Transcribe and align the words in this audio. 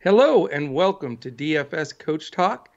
Hello 0.00 0.46
and 0.46 0.72
welcome 0.72 1.16
to 1.16 1.28
DFS 1.28 1.98
Coach 1.98 2.30
Talk. 2.30 2.68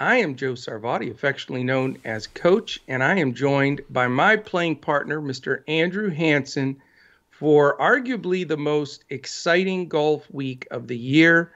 I 0.00 0.16
am 0.16 0.34
Joe 0.34 0.54
Sarvati, 0.54 1.10
affectionately 1.10 1.62
known 1.62 1.98
as 2.06 2.26
Coach, 2.26 2.80
and 2.88 3.04
I 3.04 3.18
am 3.18 3.34
joined 3.34 3.82
by 3.90 4.08
my 4.08 4.36
playing 4.36 4.76
partner, 4.76 5.20
Mr. 5.20 5.62
Andrew 5.68 6.08
Hanson, 6.08 6.80
for 7.28 7.76
arguably 7.76 8.48
the 8.48 8.56
most 8.56 9.04
exciting 9.10 9.88
golf 9.88 10.26
week 10.30 10.66
of 10.70 10.88
the 10.88 10.96
year. 10.96 11.52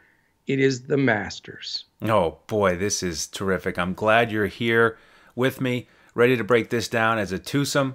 It 0.47 0.61
is 0.61 0.83
the 0.83 0.99
Masters. 0.99 1.87
Oh 2.03 2.41
boy, 2.47 2.77
this 2.77 3.03
is 3.03 3.29
terrific. 3.29 3.79
I'm 3.79 3.95
glad 3.95 4.31
you're 4.31 4.47
here 4.47 4.99
with 5.35 5.59
me, 5.59 5.89
ready 6.15 6.37
to 6.37 6.45
break 6.45 6.69
this 6.69 6.87
down 6.87 7.17
as 7.17 7.33
a 7.33 7.39
twosome. 7.39 7.95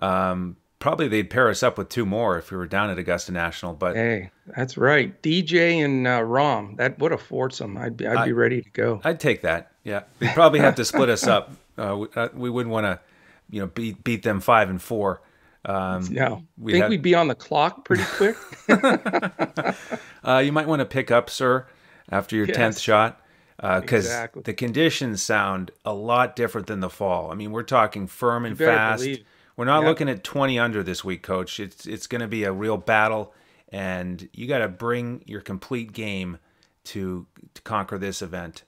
Um, 0.00 0.56
probably 0.82 1.06
they'd 1.06 1.30
pair 1.30 1.48
us 1.48 1.62
up 1.62 1.78
with 1.78 1.88
two 1.88 2.04
more 2.04 2.36
if 2.36 2.50
we 2.50 2.56
were 2.56 2.66
down 2.66 2.90
at 2.90 2.98
Augusta 2.98 3.30
National. 3.30 3.72
But 3.72 3.94
hey, 3.94 4.30
that's 4.48 4.76
right, 4.76 5.22
DJ 5.22 5.82
and 5.82 6.06
uh, 6.06 6.20
Rahm. 6.20 6.76
That 6.76 6.98
what 6.98 7.12
a 7.12 7.18
foursome. 7.18 7.78
I'd 7.78 7.96
be 7.96 8.06
I'd 8.06 8.16
I, 8.16 8.26
be 8.26 8.32
ready 8.32 8.60
to 8.60 8.70
go. 8.70 9.00
I'd 9.04 9.20
take 9.20 9.42
that. 9.42 9.70
Yeah, 9.84 10.02
we'd 10.18 10.34
probably 10.34 10.58
have 10.58 10.74
to 10.74 10.84
split 10.84 11.08
us 11.08 11.26
up. 11.28 11.52
Uh, 11.78 11.96
we, 12.00 12.08
uh, 12.16 12.28
we, 12.34 12.50
wouldn't 12.50 12.72
want 12.72 12.84
to, 12.84 13.00
you 13.48 13.60
know, 13.60 13.68
beat 13.68 14.02
beat 14.02 14.24
them 14.24 14.40
five 14.40 14.68
and 14.68 14.82
four. 14.82 15.22
Um, 15.64 16.04
no, 16.10 16.42
we'd 16.58 16.72
think 16.72 16.82
have... 16.82 16.90
we'd 16.90 17.00
be 17.00 17.14
on 17.14 17.28
the 17.28 17.36
clock 17.36 17.84
pretty 17.84 18.04
quick. 18.16 18.36
uh, 20.24 20.38
you 20.38 20.50
might 20.50 20.66
want 20.66 20.80
to 20.80 20.86
pick 20.86 21.12
up, 21.12 21.30
sir, 21.30 21.64
after 22.10 22.34
your 22.34 22.46
tenth 22.46 22.80
shot, 22.80 23.22
because 23.56 24.06
uh, 24.06 24.10
exactly. 24.10 24.42
the 24.42 24.52
conditions 24.52 25.22
sound 25.22 25.70
a 25.84 25.94
lot 25.94 26.34
different 26.34 26.66
than 26.66 26.80
the 26.80 26.90
fall. 26.90 27.30
I 27.30 27.36
mean, 27.36 27.52
we're 27.52 27.62
talking 27.62 28.08
firm 28.08 28.44
and 28.44 28.58
fast. 28.58 29.04
Believe. 29.04 29.24
We're 29.56 29.66
not 29.66 29.80
yep. 29.80 29.88
looking 29.88 30.08
at 30.08 30.24
20 30.24 30.58
under 30.58 30.82
this 30.82 31.04
week, 31.04 31.22
coach. 31.22 31.60
It's 31.60 31.86
it's 31.86 32.06
going 32.06 32.22
to 32.22 32.28
be 32.28 32.44
a 32.44 32.52
real 32.52 32.76
battle 32.76 33.34
and 33.72 34.28
you 34.34 34.46
got 34.46 34.58
to 34.58 34.68
bring 34.68 35.24
your 35.26 35.40
complete 35.40 35.92
game 35.92 36.38
to 36.84 37.26
to 37.54 37.62
conquer 37.62 37.98
this 37.98 38.22
event. 38.22 38.64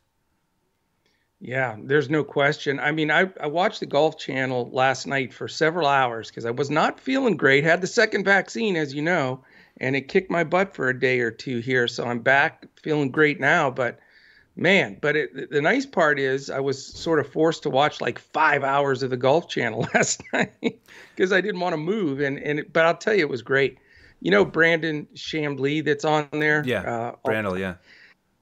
Yeah, 1.40 1.76
there's 1.78 2.08
no 2.08 2.24
question. 2.24 2.80
I 2.80 2.92
mean, 2.92 3.10
I, 3.10 3.30
I 3.38 3.48
watched 3.48 3.80
the 3.80 3.86
Golf 3.86 4.18
Channel 4.18 4.70
last 4.72 5.06
night 5.06 5.34
for 5.34 5.46
several 5.46 5.86
hours 5.86 6.28
because 6.28 6.46
I 6.46 6.52
was 6.52 6.70
not 6.70 6.98
feeling 6.98 7.36
great. 7.36 7.64
Had 7.64 7.82
the 7.82 7.86
second 7.86 8.24
vaccine, 8.24 8.76
as 8.76 8.94
you 8.94 9.02
know, 9.02 9.44
and 9.76 9.94
it 9.94 10.08
kicked 10.08 10.30
my 10.30 10.42
butt 10.42 10.74
for 10.74 10.88
a 10.88 10.98
day 10.98 11.20
or 11.20 11.30
two 11.30 11.58
here. 11.58 11.86
So 11.86 12.06
I'm 12.06 12.20
back 12.20 12.66
feeling 12.80 13.10
great 13.10 13.40
now. 13.40 13.70
But 13.70 13.98
man, 14.56 14.98
but 15.00 15.16
it, 15.16 15.50
the 15.50 15.60
nice 15.60 15.86
part 15.86 16.18
is 16.18 16.50
I 16.50 16.60
was 16.60 16.84
sort 16.84 17.18
of 17.18 17.28
forced 17.28 17.64
to 17.64 17.70
watch 17.70 18.00
like 18.00 18.18
five 18.18 18.62
hours 18.62 19.02
of 19.02 19.10
the 19.10 19.16
Golf 19.16 19.48
Channel 19.48 19.88
last 19.94 20.22
night 20.32 20.80
because 21.14 21.32
I 21.32 21.40
didn't 21.40 21.60
want 21.60 21.72
to 21.72 21.78
move. 21.78 22.20
And 22.20 22.38
and 22.38 22.64
but 22.72 22.84
I'll 22.84 22.96
tell 22.96 23.14
you, 23.14 23.20
it 23.20 23.28
was 23.28 23.42
great. 23.42 23.78
You 24.20 24.30
know 24.30 24.44
Brandon 24.44 25.06
Chamblee 25.14 25.84
that's 25.84 26.04
on 26.04 26.28
there. 26.32 26.62
Yeah, 26.64 26.80
uh, 26.80 27.16
Brandel. 27.26 27.58
Yeah. 27.58 27.74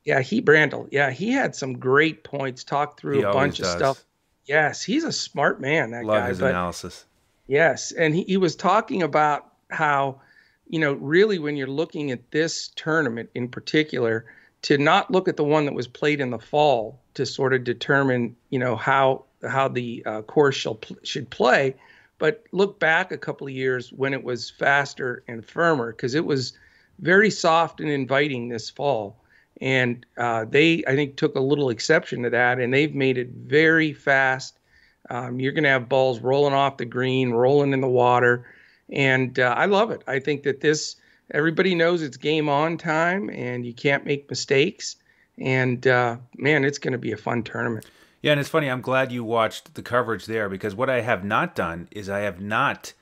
Yeah, 0.05 0.21
he 0.21 0.43
Brandel. 0.43 0.89
Yeah, 0.91 1.11
he 1.11 1.31
had 1.31 1.55
some 1.55 1.79
great 1.79 2.25
points. 2.25 2.65
Talked 2.65 3.01
through 3.01 3.19
he 3.19 3.23
a 3.23 3.33
bunch 3.33 3.59
does. 3.59 3.69
of 3.69 3.79
stuff. 3.79 4.05
Yes, 4.45 4.83
he's 4.83 5.05
a 5.05 5.13
smart 5.13 5.61
man. 5.61 5.93
That 5.93 6.05
Love 6.05 6.23
guy. 6.23 6.29
his 6.29 6.41
but, 6.41 6.51
analysis. 6.51 7.05
Yes, 7.47 7.93
and 7.93 8.15
he, 8.15 8.25
he 8.25 8.37
was 8.37 8.57
talking 8.57 9.03
about 9.03 9.47
how, 9.71 10.21
you 10.69 10.79
know, 10.79 10.95
really 10.95 11.39
when 11.39 11.57
you're 11.57 11.67
looking 11.67 12.11
at 12.11 12.31
this 12.31 12.69
tournament 12.75 13.31
in 13.35 13.49
particular, 13.49 14.27
to 14.63 14.79
not 14.79 15.11
look 15.11 15.29
at 15.29 15.37
the 15.37 15.45
one 15.45 15.65
that 15.67 15.75
was 15.75 15.89
played 15.89 16.21
in 16.21 16.31
the 16.31 16.39
fall 16.39 17.01
to 17.15 17.27
sort 17.27 17.53
of 17.53 17.65
determine, 17.65 18.37
you 18.51 18.59
know, 18.59 18.77
how 18.77 19.25
how 19.49 19.69
the 19.69 20.03
uh, 20.07 20.23
course 20.23 20.55
shall 20.55 20.79
should 21.03 21.29
play, 21.31 21.75
but 22.19 22.45
look 22.53 22.79
back 22.79 23.11
a 23.11 23.19
couple 23.19 23.47
of 23.47 23.53
years 23.53 23.93
when 23.93 24.15
it 24.15 24.23
was 24.23 24.51
faster 24.51 25.25
and 25.27 25.45
firmer 25.45 25.93
because 25.93 26.15
it 26.15 26.25
was 26.25 26.53
very 27.01 27.31
soft 27.31 27.81
and 27.81 27.91
inviting 27.91 28.49
this 28.49 28.71
fall. 28.71 29.19
And 29.61 30.07
uh, 30.17 30.47
they, 30.49 30.85
I 30.87 30.95
think, 30.95 31.17
took 31.17 31.35
a 31.35 31.41
little 31.41 31.69
exception 31.71 32.23
to 32.23 32.31
that, 32.31 32.59
and 32.59 32.73
they've 32.73 32.95
made 32.95 33.19
it 33.19 33.31
very 33.31 33.93
fast. 33.93 34.59
Um, 35.11 35.41
you're 35.41 35.53
going 35.53 35.65
to 35.65 35.70
have 35.70 35.89
balls 35.89 36.20
rolling 36.20 36.55
off 36.55 36.77
the 36.77 36.85
green, 36.85 37.31
rolling 37.31 37.73
in 37.73 37.81
the 37.81 37.89
water, 37.89 38.47
and 38.91 39.39
uh, 39.39 39.55
I 39.57 39.67
love 39.67 39.91
it. 39.91 40.03
I 40.07 40.20
think 40.20 40.45
that 40.45 40.61
this 40.61 40.97
everybody 41.31 41.75
knows 41.75 42.03
it's 42.03 42.17
game 42.17 42.49
on 42.49 42.77
time, 42.77 43.31
and 43.31 43.65
you 43.65 43.73
can't 43.73 44.05
make 44.05 44.29
mistakes. 44.29 44.97
And 45.39 45.87
uh, 45.87 46.19
man, 46.37 46.65
it's 46.65 46.79
going 46.79 46.93
to 46.93 46.99
be 46.99 47.13
a 47.13 47.17
fun 47.17 47.43
tournament. 47.43 47.87
Yeah, 48.23 48.33
and 48.33 48.41
it's 48.41 48.49
funny. 48.49 48.71
I'm 48.71 48.81
glad 48.81 49.11
you 49.11 49.25
watched 49.25 49.75
the 49.75 49.83
coverage 49.83 50.27
there 50.27 50.49
because 50.49 50.75
what 50.75 50.89
I 50.89 51.01
have 51.01 51.25
not 51.25 51.55
done 51.55 51.89
is 51.91 52.09
I 52.09 52.21
have 52.21 52.41
not 52.41 52.93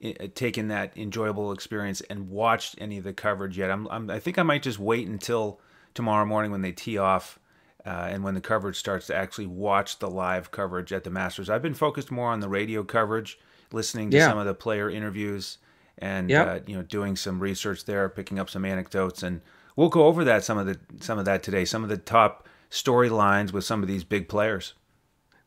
eh, 0.00 0.28
taken 0.34 0.68
that 0.68 0.96
enjoyable 0.96 1.50
experience 1.52 2.00
and 2.02 2.30
watched 2.30 2.76
any 2.78 2.98
of 2.98 3.04
the 3.04 3.12
coverage 3.12 3.58
yet. 3.58 3.70
I'm, 3.70 3.88
I'm 3.88 4.08
i 4.08 4.20
think 4.20 4.38
I 4.38 4.44
might 4.44 4.62
just 4.62 4.78
wait 4.78 5.08
until 5.08 5.60
tomorrow 5.94 6.24
morning 6.24 6.52
when 6.52 6.62
they 6.62 6.70
tee 6.70 6.96
off 6.96 7.40
uh, 7.84 8.08
and 8.10 8.22
when 8.22 8.34
the 8.34 8.40
coverage 8.40 8.76
starts 8.76 9.08
to 9.08 9.16
actually 9.16 9.46
watch 9.46 9.98
the 9.98 10.08
live 10.08 10.52
coverage 10.52 10.92
at 10.92 11.02
the 11.02 11.10
Masters. 11.10 11.50
I've 11.50 11.62
been 11.62 11.74
focused 11.74 12.12
more 12.12 12.30
on 12.30 12.38
the 12.38 12.48
radio 12.48 12.84
coverage, 12.84 13.38
listening 13.72 14.10
to 14.10 14.16
yeah. 14.16 14.28
some 14.28 14.38
of 14.38 14.46
the 14.46 14.54
player 14.54 14.88
interviews, 14.88 15.58
and 15.98 16.30
yep. 16.30 16.46
uh, 16.46 16.60
you 16.66 16.76
know 16.76 16.82
doing 16.82 17.16
some 17.16 17.40
research 17.40 17.84
there, 17.84 18.08
picking 18.08 18.38
up 18.38 18.50
some 18.50 18.64
anecdotes, 18.64 19.22
and 19.22 19.40
we'll 19.76 19.88
go 19.88 20.06
over 20.06 20.24
that 20.24 20.44
some 20.44 20.58
of 20.58 20.66
the 20.66 20.78
some 21.00 21.18
of 21.18 21.24
that 21.24 21.42
today. 21.42 21.64
Some 21.64 21.82
of 21.82 21.88
the 21.88 21.96
top 21.96 22.48
storylines 22.70 23.52
with 23.52 23.64
some 23.64 23.82
of 23.82 23.88
these 23.88 24.04
big 24.04 24.28
players? 24.28 24.74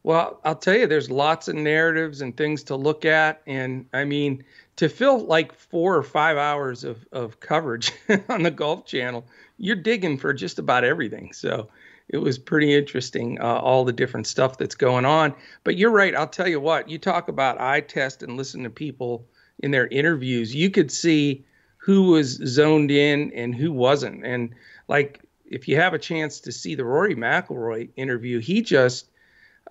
Well, 0.03 0.39
I'll 0.43 0.55
tell 0.55 0.75
you, 0.75 0.87
there's 0.87 1.11
lots 1.11 1.47
of 1.47 1.55
narratives 1.55 2.21
and 2.21 2.35
things 2.35 2.63
to 2.63 2.75
look 2.75 3.05
at. 3.05 3.41
And 3.45 3.85
I 3.93 4.03
mean, 4.03 4.43
to 4.77 4.89
fill 4.89 5.19
like 5.25 5.53
four 5.53 5.95
or 5.95 6.03
five 6.03 6.37
hours 6.37 6.83
of, 6.83 7.05
of 7.11 7.39
coverage 7.39 7.91
on 8.29 8.41
the 8.43 8.51
Golf 8.51 8.85
Channel, 8.85 9.25
you're 9.57 9.75
digging 9.75 10.17
for 10.17 10.33
just 10.33 10.57
about 10.57 10.83
everything. 10.83 11.33
So 11.33 11.69
it 12.09 12.17
was 12.17 12.39
pretty 12.39 12.73
interesting, 12.73 13.39
uh, 13.39 13.59
all 13.59 13.85
the 13.85 13.93
different 13.93 14.25
stuff 14.25 14.57
that's 14.57 14.75
going 14.75 15.05
on. 15.05 15.35
But 15.63 15.77
you're 15.77 15.91
right. 15.91 16.15
I'll 16.15 16.27
tell 16.27 16.47
you 16.47 16.59
what, 16.59 16.89
you 16.89 16.97
talk 16.97 17.27
about 17.27 17.61
eye 17.61 17.81
test 17.81 18.23
and 18.23 18.37
listen 18.37 18.63
to 18.63 18.71
people 18.71 19.27
in 19.61 19.71
their 19.71 19.87
interviews, 19.87 20.53
you 20.53 20.69
could 20.69 20.91
see 20.91 21.43
who 21.77 22.03
was 22.03 22.39
zoned 22.45 22.91
in 22.91 23.31
and 23.33 23.55
who 23.55 23.71
wasn't. 23.71 24.25
And 24.25 24.53
like 24.87 25.21
if 25.45 25.67
you 25.67 25.77
have 25.77 25.93
a 25.93 25.99
chance 25.99 26.39
to 26.41 26.51
see 26.51 26.75
the 26.75 26.85
Rory 26.85 27.15
McIlroy 27.15 27.89
interview, 27.95 28.39
he 28.39 28.61
just 28.61 29.09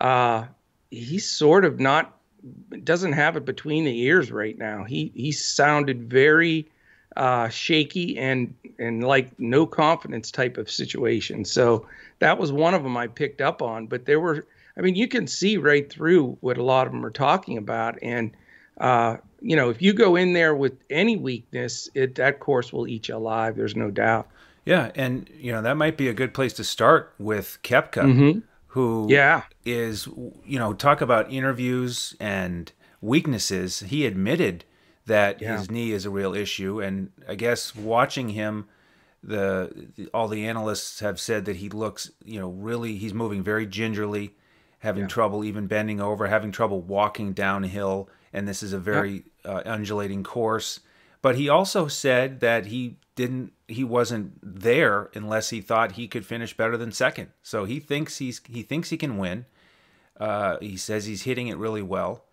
uh, 0.00 0.44
he's 0.90 1.28
sort 1.28 1.64
of 1.64 1.78
not 1.78 2.16
doesn't 2.84 3.12
have 3.12 3.36
it 3.36 3.44
between 3.44 3.84
the 3.84 4.00
ears 4.00 4.32
right 4.32 4.58
now. 4.58 4.84
He 4.84 5.12
he 5.14 5.32
sounded 5.32 6.10
very 6.10 6.68
uh, 7.16 7.48
shaky 7.48 8.16
and 8.18 8.54
and 8.78 9.04
like 9.04 9.38
no 9.38 9.66
confidence 9.66 10.30
type 10.30 10.56
of 10.56 10.70
situation. 10.70 11.44
So 11.44 11.86
that 12.18 12.38
was 12.38 12.52
one 12.52 12.74
of 12.74 12.82
them 12.82 12.96
I 12.96 13.06
picked 13.06 13.40
up 13.40 13.62
on. 13.62 13.86
But 13.86 14.06
there 14.06 14.20
were, 14.20 14.46
I 14.76 14.80
mean, 14.80 14.94
you 14.94 15.08
can 15.08 15.26
see 15.26 15.56
right 15.56 15.90
through 15.90 16.38
what 16.40 16.58
a 16.58 16.62
lot 16.62 16.86
of 16.86 16.92
them 16.92 17.04
are 17.04 17.10
talking 17.10 17.58
about. 17.58 17.98
And 18.02 18.32
uh, 18.78 19.18
you 19.40 19.56
know, 19.56 19.70
if 19.70 19.80
you 19.80 19.92
go 19.92 20.16
in 20.16 20.32
there 20.32 20.54
with 20.54 20.74
any 20.90 21.16
weakness, 21.16 21.88
it 21.94 22.16
that 22.16 22.40
course 22.40 22.72
will 22.72 22.86
eat 22.86 23.08
you 23.08 23.16
alive. 23.16 23.56
There's 23.56 23.76
no 23.76 23.90
doubt. 23.90 24.28
Yeah, 24.64 24.90
and 24.94 25.28
you 25.34 25.52
know 25.52 25.62
that 25.62 25.76
might 25.76 25.96
be 25.96 26.08
a 26.08 26.12
good 26.12 26.34
place 26.34 26.52
to 26.54 26.64
start 26.64 27.14
with 27.18 27.58
Koepka, 27.62 28.04
mm-hmm. 28.04 28.38
who 28.68 29.06
yeah 29.08 29.42
is 29.64 30.06
you 30.44 30.58
know 30.58 30.72
talk 30.72 31.00
about 31.00 31.32
interviews 31.32 32.14
and 32.20 32.70
weaknesses. 33.00 33.80
He 33.80 34.06
admitted 34.06 34.64
that 35.06 35.40
yeah. 35.40 35.58
his 35.58 35.70
knee 35.70 35.92
is 35.92 36.04
a 36.04 36.10
real 36.10 36.34
issue, 36.34 36.80
and 36.80 37.10
I 37.26 37.34
guess 37.34 37.74
watching 37.74 38.30
him, 38.30 38.68
the, 39.24 39.88
the, 39.96 40.08
all 40.08 40.28
the 40.28 40.46
analysts 40.46 41.00
have 41.00 41.18
said 41.18 41.46
that 41.46 41.56
he 41.56 41.68
looks 41.68 42.10
you 42.24 42.38
know 42.38 42.50
really 42.50 42.96
he's 42.96 43.14
moving 43.14 43.42
very 43.42 43.66
gingerly, 43.66 44.34
having 44.80 45.02
yeah. 45.02 45.08
trouble 45.08 45.44
even 45.44 45.66
bending 45.66 46.00
over, 46.00 46.26
having 46.26 46.52
trouble 46.52 46.80
walking 46.80 47.32
downhill, 47.32 48.08
and 48.32 48.46
this 48.46 48.62
is 48.62 48.72
a 48.72 48.78
very 48.78 49.24
yeah. 49.44 49.52
uh, 49.52 49.62
undulating 49.64 50.22
course. 50.22 50.80
But 51.22 51.36
he 51.36 51.48
also 51.48 51.86
said 51.86 52.41
that 52.41 52.66
he 52.66 52.96
didn't 53.14 53.52
he 53.68 53.84
wasn't 53.84 54.32
there 54.42 55.10
unless 55.15 55.50
he 55.50 55.60
thought 55.60 55.92
he 55.92 56.09
could 56.09 56.27
finish 56.27 56.56
better 56.56 56.77
than 56.77 56.92
second. 56.92 57.28
So 57.42 57.65
he 57.65 57.78
thinks 57.78 58.18
he's 58.18 58.41
he 58.47 58.62
thinks 58.62 58.91
he 58.91 58.97
can 58.97 59.16
win. 59.18 59.47
Uh, 60.18 60.59
he 60.60 60.77
says 60.77 61.06
he's 61.06 61.22
hitting 61.22 61.48
it 61.48 61.56
really 61.56 61.82
well. 61.82 62.24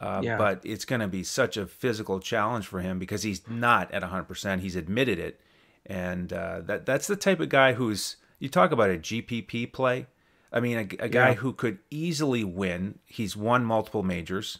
Uh, 0.00 0.20
yeah. 0.24 0.36
But 0.36 0.60
it's 0.64 0.84
going 0.84 1.00
to 1.00 1.08
be 1.08 1.22
such 1.22 1.56
a 1.56 1.66
physical 1.66 2.20
challenge 2.20 2.66
for 2.66 2.80
him 2.80 2.98
because 2.98 3.22
he's 3.22 3.46
not 3.48 3.92
at 3.92 4.02
100%. 4.02 4.60
He's 4.60 4.76
admitted 4.76 5.18
it. 5.18 5.40
And 5.86 6.32
uh, 6.32 6.62
that 6.62 6.86
that's 6.86 7.06
the 7.06 7.16
type 7.16 7.38
of 7.40 7.50
guy 7.50 7.74
who's, 7.74 8.16
you 8.38 8.48
talk 8.48 8.72
about 8.72 8.90
a 8.90 8.94
GPP 8.94 9.72
play. 9.72 10.06
I 10.52 10.60
mean, 10.60 10.78
a, 10.78 11.04
a 11.04 11.08
guy 11.08 11.28
yeah. 11.30 11.34
who 11.34 11.52
could 11.52 11.78
easily 11.90 12.44
win. 12.44 12.98
He's 13.06 13.36
won 13.36 13.64
multiple 13.64 14.02
majors, 14.02 14.58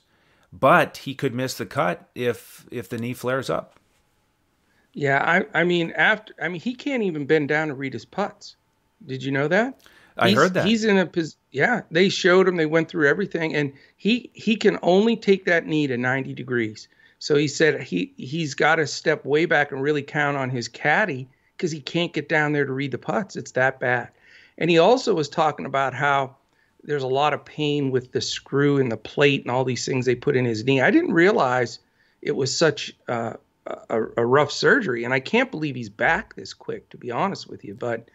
but 0.52 0.98
he 0.98 1.14
could 1.14 1.34
miss 1.34 1.54
the 1.54 1.66
cut 1.66 2.08
if 2.14 2.66
if 2.70 2.88
the 2.88 2.98
knee 2.98 3.14
flares 3.14 3.50
up. 3.50 3.78
Yeah, 4.92 5.22
I 5.22 5.60
I 5.60 5.64
mean 5.64 5.92
after 5.92 6.34
I 6.40 6.48
mean 6.48 6.60
he 6.60 6.74
can't 6.74 7.02
even 7.02 7.26
bend 7.26 7.48
down 7.48 7.68
to 7.68 7.74
read 7.74 7.92
his 7.92 8.04
putts. 8.04 8.56
Did 9.04 9.22
you 9.22 9.32
know 9.32 9.48
that? 9.48 9.80
I 10.16 10.28
he's, 10.28 10.36
heard 10.36 10.54
that. 10.54 10.66
He's 10.66 10.84
in 10.84 10.98
a 10.98 11.06
position. 11.06 11.38
Yeah, 11.50 11.82
they 11.90 12.08
showed 12.08 12.46
him. 12.46 12.56
They 12.56 12.66
went 12.66 12.88
through 12.88 13.08
everything, 13.08 13.54
and 13.54 13.72
he 13.96 14.30
he 14.34 14.56
can 14.56 14.78
only 14.82 15.16
take 15.16 15.46
that 15.46 15.66
knee 15.66 15.86
to 15.86 15.96
90 15.96 16.34
degrees. 16.34 16.88
So 17.18 17.36
he 17.36 17.48
said 17.48 17.82
he 17.82 18.12
he's 18.16 18.54
got 18.54 18.76
to 18.76 18.86
step 18.86 19.24
way 19.24 19.46
back 19.46 19.72
and 19.72 19.82
really 19.82 20.02
count 20.02 20.36
on 20.36 20.50
his 20.50 20.68
caddy 20.68 21.28
because 21.56 21.70
he 21.70 21.80
can't 21.80 22.12
get 22.12 22.28
down 22.28 22.52
there 22.52 22.64
to 22.64 22.72
read 22.72 22.92
the 22.92 22.98
putts. 22.98 23.36
It's 23.36 23.52
that 23.52 23.80
bad. 23.80 24.10
And 24.60 24.68
he 24.70 24.78
also 24.78 25.14
was 25.14 25.28
talking 25.28 25.64
about 25.64 25.94
how 25.94 26.36
there's 26.84 27.02
a 27.02 27.08
lot 27.08 27.34
of 27.34 27.44
pain 27.44 27.90
with 27.90 28.12
the 28.12 28.20
screw 28.20 28.78
and 28.78 28.92
the 28.92 28.96
plate 28.96 29.42
and 29.42 29.50
all 29.50 29.64
these 29.64 29.86
things 29.86 30.06
they 30.06 30.14
put 30.14 30.36
in 30.36 30.44
his 30.44 30.64
knee. 30.64 30.80
I 30.80 30.90
didn't 30.90 31.12
realize 31.12 31.78
it 32.22 32.36
was 32.36 32.56
such 32.56 32.94
uh, 33.08 33.34
a, 33.66 34.02
a, 34.18 34.26
rough 34.26 34.50
surgery, 34.50 35.04
and 35.04 35.12
I 35.12 35.20
can't 35.20 35.50
believe 35.50 35.74
he's 35.74 35.88
back 35.88 36.34
this 36.34 36.54
quick, 36.54 36.88
to 36.90 36.96
be 36.96 37.10
honest 37.10 37.48
with 37.48 37.64
you. 37.64 37.74
But 37.74 38.08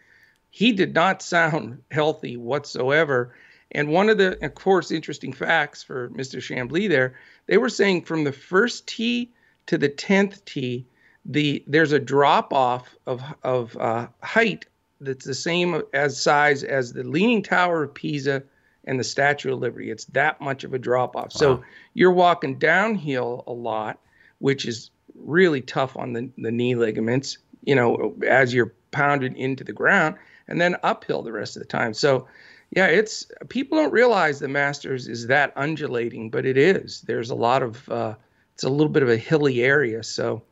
he 0.50 0.72
did 0.72 0.94
not 0.94 1.22
sound 1.22 1.82
healthy 1.90 2.36
whatsoever. 2.36 3.34
And 3.72 3.88
one 3.88 4.08
of 4.08 4.18
the, 4.18 4.42
of 4.44 4.54
course, 4.54 4.90
interesting 4.90 5.32
facts 5.32 5.82
for 5.82 6.08
Mr. 6.10 6.40
Chamblee 6.40 6.88
there, 6.88 7.18
they 7.46 7.58
were 7.58 7.68
saying 7.68 8.02
from 8.02 8.24
the 8.24 8.32
first 8.32 8.86
tee 8.86 9.32
to 9.66 9.76
the 9.76 9.88
tenth 9.88 10.44
tee, 10.44 10.86
the 11.24 11.64
there's 11.66 11.90
a 11.90 11.98
drop 11.98 12.52
off 12.52 12.94
of 13.06 13.20
of 13.42 13.76
uh, 13.78 14.06
height 14.22 14.66
that's 15.00 15.24
the 15.24 15.34
same 15.34 15.82
as 15.92 16.20
size 16.20 16.62
as 16.64 16.92
the 16.92 17.02
Leaning 17.02 17.42
Tower 17.42 17.84
of 17.84 17.94
Pisa 17.94 18.42
and 18.84 18.98
the 18.98 19.04
Statue 19.04 19.52
of 19.52 19.60
Liberty. 19.60 19.90
It's 19.90 20.04
that 20.06 20.40
much 20.40 20.64
of 20.64 20.72
a 20.72 20.78
drop 20.78 21.16
off. 21.16 21.24
Wow. 21.24 21.28
So 21.38 21.64
you're 21.94 22.12
walking 22.12 22.58
downhill 22.58 23.44
a 23.46 23.52
lot, 23.52 23.98
which 24.38 24.64
is 24.64 24.90
really 25.14 25.60
tough 25.60 25.96
on 25.96 26.12
the, 26.12 26.30
the 26.38 26.50
knee 26.50 26.74
ligaments, 26.74 27.38
you 27.64 27.74
know, 27.74 28.14
as 28.26 28.54
you're 28.54 28.74
pounded 28.90 29.36
into 29.36 29.64
the 29.64 29.72
ground, 29.72 30.16
and 30.48 30.60
then 30.60 30.76
uphill 30.82 31.22
the 31.22 31.32
rest 31.32 31.56
of 31.56 31.62
the 31.62 31.68
time. 31.68 31.92
So, 31.92 32.28
yeah, 32.70 32.86
it's 32.86 33.26
people 33.48 33.78
don't 33.78 33.92
realize 33.92 34.38
the 34.38 34.48
Masters 34.48 35.08
is 35.08 35.26
that 35.26 35.52
undulating, 35.56 36.30
but 36.30 36.46
it 36.46 36.56
is. 36.56 37.02
There's 37.02 37.30
a 37.30 37.34
lot 37.34 37.62
of, 37.62 37.88
uh, 37.88 38.14
it's 38.54 38.64
a 38.64 38.68
little 38.68 38.92
bit 38.92 39.02
of 39.02 39.08
a 39.08 39.16
hilly 39.16 39.62
area. 39.62 40.02
So 40.02 40.42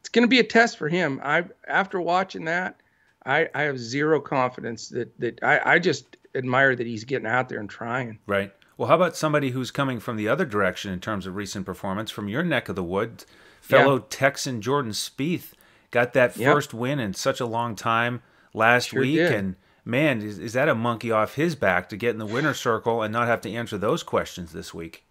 it's 0.00 0.08
going 0.08 0.24
to 0.24 0.28
be 0.28 0.40
a 0.40 0.44
test 0.44 0.78
for 0.78 0.88
him. 0.88 1.20
I, 1.22 1.44
after 1.66 2.00
watching 2.00 2.44
that, 2.46 2.76
I, 3.24 3.48
I 3.54 3.62
have 3.62 3.78
zero 3.78 4.20
confidence 4.20 4.88
that, 4.88 5.18
that 5.20 5.42
I, 5.42 5.74
I 5.74 5.78
just 5.78 6.16
admire 6.34 6.74
that 6.74 6.86
he's 6.86 7.04
getting 7.04 7.26
out 7.26 7.48
there 7.48 7.60
and 7.60 7.70
trying. 7.70 8.18
Right. 8.26 8.52
Well, 8.76 8.88
how 8.88 8.96
about 8.96 9.16
somebody 9.16 9.50
who's 9.50 9.70
coming 9.70 10.00
from 10.00 10.16
the 10.16 10.28
other 10.28 10.44
direction 10.44 10.92
in 10.92 11.00
terms 11.00 11.26
of 11.26 11.36
recent 11.36 11.66
performance 11.66 12.10
from 12.10 12.28
your 12.28 12.42
neck 12.42 12.68
of 12.68 12.76
the 12.76 12.82
woods? 12.82 13.26
Fellow 13.60 13.96
yeah. 13.96 14.04
Texan 14.10 14.60
Jordan 14.60 14.92
Spieth 14.92 15.52
got 15.90 16.14
that 16.14 16.34
first 16.34 16.72
yep. 16.72 16.80
win 16.80 16.98
in 16.98 17.14
such 17.14 17.40
a 17.40 17.46
long 17.46 17.76
time 17.76 18.22
last 18.54 18.88
sure 18.88 19.02
week, 19.02 19.16
did. 19.16 19.32
and 19.32 19.56
man, 19.84 20.20
is, 20.20 20.38
is 20.38 20.54
that 20.54 20.68
a 20.68 20.74
monkey 20.74 21.10
off 21.10 21.34
his 21.34 21.54
back 21.54 21.88
to 21.90 21.96
get 21.96 22.10
in 22.10 22.18
the 22.18 22.26
winner's 22.26 22.58
circle 22.58 23.02
and 23.02 23.12
not 23.12 23.28
have 23.28 23.40
to 23.42 23.52
answer 23.52 23.78
those 23.78 24.02
questions 24.02 24.52
this 24.52 24.74
week? 24.74 25.04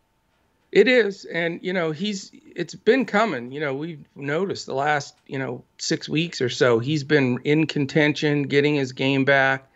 It 0.71 0.87
is, 0.87 1.25
and 1.25 1.59
you 1.61 1.73
know 1.73 1.91
he's. 1.91 2.31
It's 2.33 2.75
been 2.75 3.05
coming. 3.05 3.51
You 3.51 3.59
know 3.59 3.73
we've 3.73 4.05
noticed 4.15 4.65
the 4.65 4.73
last 4.73 5.15
you 5.27 5.37
know 5.37 5.63
six 5.77 6.07
weeks 6.07 6.41
or 6.41 6.49
so 6.49 6.79
he's 6.79 7.03
been 7.03 7.39
in 7.43 7.67
contention, 7.67 8.43
getting 8.43 8.75
his 8.75 8.93
game 8.93 9.25
back 9.25 9.69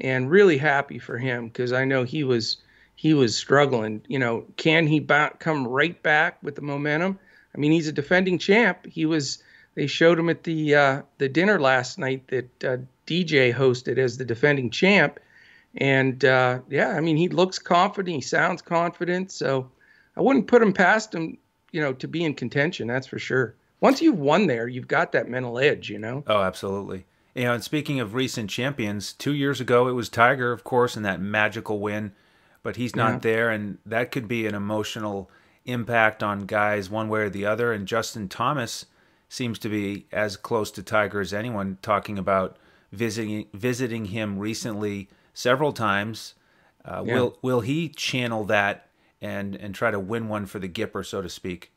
and 0.00 0.30
really 0.30 0.58
happy 0.58 0.98
for 0.98 1.18
him 1.18 1.46
because 1.46 1.72
I 1.72 1.84
know 1.84 2.02
he 2.02 2.24
was 2.24 2.56
he 2.96 3.14
was 3.14 3.36
struggling. 3.36 4.02
You 4.08 4.18
know, 4.18 4.44
can 4.56 4.86
he 4.86 4.98
ba- 4.98 5.34
come 5.38 5.68
right 5.68 6.00
back 6.02 6.42
with 6.42 6.56
the 6.56 6.62
momentum? 6.62 7.18
I 7.54 7.58
mean, 7.58 7.72
he's 7.72 7.88
a 7.88 7.92
defending 7.92 8.38
champ. 8.38 8.86
He 8.86 9.06
was. 9.06 9.42
They 9.76 9.86
showed 9.86 10.18
him 10.18 10.28
at 10.28 10.42
the 10.42 10.74
uh, 10.74 11.02
the 11.18 11.28
dinner 11.28 11.60
last 11.60 11.96
night 11.96 12.26
that 12.28 12.64
uh, 12.64 12.76
DJ 13.06 13.54
hosted 13.54 13.98
as 13.98 14.18
the 14.18 14.24
defending 14.24 14.70
champ, 14.70 15.20
and 15.76 16.24
uh, 16.24 16.58
yeah, 16.68 16.88
I 16.88 17.00
mean, 17.00 17.16
he 17.16 17.28
looks 17.28 17.60
confident. 17.60 18.16
He 18.16 18.20
sounds 18.20 18.62
confident. 18.62 19.30
So 19.30 19.70
I 20.16 20.22
wouldn't 20.22 20.46
put 20.46 20.62
him 20.62 20.72
past 20.72 21.14
him. 21.14 21.38
You 21.72 21.80
know, 21.80 21.92
to 21.94 22.08
be 22.08 22.24
in 22.24 22.34
contention, 22.34 22.88
that's 22.88 23.06
for 23.06 23.18
sure. 23.18 23.54
Once 23.80 24.02
you've 24.02 24.18
won 24.18 24.46
there, 24.46 24.66
you've 24.66 24.88
got 24.88 25.12
that 25.12 25.28
mental 25.28 25.58
edge. 25.58 25.90
You 25.90 25.98
know. 25.98 26.24
Oh, 26.26 26.42
absolutely. 26.42 27.06
You 27.34 27.44
know, 27.44 27.54
and 27.54 27.64
speaking 27.64 28.00
of 28.00 28.14
recent 28.14 28.50
champions, 28.50 29.12
two 29.12 29.34
years 29.34 29.60
ago 29.60 29.86
it 29.86 29.92
was 29.92 30.08
Tiger, 30.08 30.52
of 30.52 30.64
course, 30.64 30.96
in 30.96 31.04
that 31.04 31.20
magical 31.20 31.78
win, 31.78 32.12
but 32.62 32.76
he's 32.76 32.96
not 32.96 33.12
yeah. 33.12 33.18
there, 33.18 33.50
and 33.50 33.78
that 33.86 34.10
could 34.10 34.26
be 34.26 34.46
an 34.46 34.54
emotional 34.54 35.30
impact 35.64 36.22
on 36.22 36.46
guys 36.46 36.90
one 36.90 37.08
way 37.08 37.20
or 37.20 37.30
the 37.30 37.46
other. 37.46 37.72
And 37.72 37.86
Justin 37.86 38.28
Thomas 38.28 38.86
seems 39.28 39.58
to 39.60 39.68
be 39.68 40.06
as 40.10 40.36
close 40.36 40.70
to 40.72 40.82
Tiger 40.82 41.20
as 41.20 41.32
anyone, 41.32 41.78
talking 41.82 42.18
about 42.18 42.56
visiting 42.92 43.46
visiting 43.54 44.06
him 44.06 44.38
recently 44.38 45.08
several 45.32 45.72
times. 45.72 46.34
Uh, 46.84 47.04
yeah. 47.06 47.14
Will 47.14 47.38
will 47.42 47.60
he 47.60 47.88
channel 47.88 48.44
that 48.44 48.88
and 49.20 49.54
and 49.56 49.74
try 49.74 49.90
to 49.90 50.00
win 50.00 50.28
one 50.28 50.46
for 50.46 50.58
the 50.58 50.68
Gipper, 50.68 51.04
so 51.04 51.22
to 51.22 51.28
speak? 51.28 51.72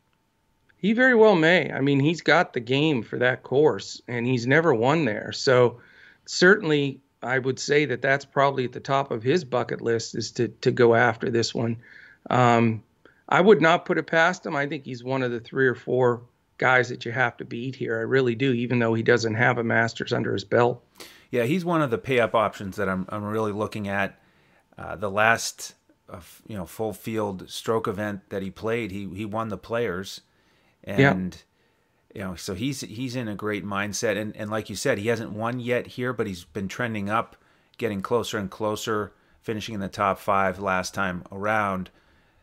He 0.77 0.93
very 0.93 1.15
well 1.15 1.35
may. 1.35 1.71
I 1.71 1.79
mean, 1.79 1.99
he's 1.99 2.21
got 2.21 2.53
the 2.53 2.59
game 2.59 3.03
for 3.03 3.17
that 3.19 3.43
course, 3.43 4.01
and 4.07 4.25
he's 4.25 4.45
never 4.45 4.73
won 4.73 5.05
there. 5.05 5.31
So 5.31 5.79
certainly, 6.25 6.99
I 7.21 7.39
would 7.39 7.57
say 7.57 7.85
that 7.85 8.01
that's 8.01 8.25
probably 8.25 8.65
at 8.65 8.73
the 8.73 8.81
top 8.81 9.09
of 9.09 9.23
his 9.23 9.45
bucket 9.45 9.81
list 9.81 10.15
is 10.15 10.31
to 10.33 10.49
to 10.49 10.71
go 10.71 10.93
after 10.93 11.29
this 11.29 11.55
one. 11.55 11.77
Um, 12.29 12.83
I 13.29 13.41
would 13.41 13.61
not 13.61 13.85
put 13.85 13.97
it 13.97 14.07
past 14.07 14.45
him. 14.45 14.55
I 14.55 14.67
think 14.67 14.85
he's 14.85 15.03
one 15.03 15.23
of 15.23 15.31
the 15.31 15.39
three 15.39 15.67
or 15.67 15.75
four 15.75 16.21
guys 16.57 16.89
that 16.89 17.05
you 17.05 17.11
have 17.11 17.37
to 17.37 17.45
beat 17.45 17.75
here. 17.75 17.97
I 17.97 18.01
really 18.01 18.35
do, 18.35 18.51
even 18.51 18.79
though 18.79 18.93
he 18.93 19.03
doesn't 19.03 19.35
have 19.35 19.57
a 19.57 19.63
Masters 19.63 20.13
under 20.13 20.33
his 20.33 20.43
belt. 20.43 20.83
Yeah, 21.31 21.43
he's 21.43 21.65
one 21.65 21.81
of 21.81 21.89
the 21.89 21.97
pay 21.97 22.19
up 22.19 22.35
options 22.35 22.75
that 22.75 22.89
I'm 22.89 23.05
I'm 23.09 23.23
really 23.23 23.53
looking 23.53 23.87
at. 23.87 24.19
Uh, 24.77 24.95
the 24.95 25.09
last 25.09 25.75
uh, 26.09 26.19
you 26.47 26.55
know 26.55 26.65
full 26.65 26.93
field 26.93 27.49
stroke 27.49 27.87
event 27.87 28.29
that 28.29 28.41
he 28.41 28.49
played, 28.49 28.91
he 28.91 29.09
he 29.13 29.25
won 29.25 29.49
the 29.49 29.57
Players. 29.57 30.21
And 30.85 31.41
you 32.13 32.21
know, 32.21 32.35
so 32.35 32.53
he's 32.53 32.81
he's 32.81 33.15
in 33.15 33.27
a 33.27 33.35
great 33.35 33.65
mindset, 33.65 34.17
and 34.17 34.35
and 34.35 34.51
like 34.51 34.69
you 34.69 34.75
said, 34.75 34.97
he 34.97 35.07
hasn't 35.07 35.31
won 35.31 35.59
yet 35.59 35.87
here, 35.87 36.13
but 36.13 36.27
he's 36.27 36.43
been 36.43 36.67
trending 36.67 37.09
up, 37.09 37.35
getting 37.77 38.01
closer 38.01 38.37
and 38.37 38.51
closer, 38.51 39.13
finishing 39.41 39.75
in 39.75 39.81
the 39.81 39.87
top 39.87 40.19
five 40.19 40.59
last 40.59 40.93
time 40.93 41.23
around. 41.31 41.89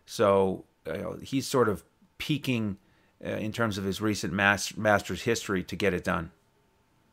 So 0.07 0.65
you 0.87 0.99
know, 0.99 1.19
he's 1.23 1.47
sort 1.47 1.69
of 1.69 1.85
peaking 2.19 2.79
uh, 3.25 3.31
in 3.31 3.53
terms 3.53 3.79
of 3.79 3.85
his 3.85 4.01
recent 4.01 4.33
mas- 4.33 4.77
Masters 4.77 5.23
history 5.23 5.63
to 5.65 5.77
get 5.77 5.95
it 5.95 6.03
done. 6.03 6.31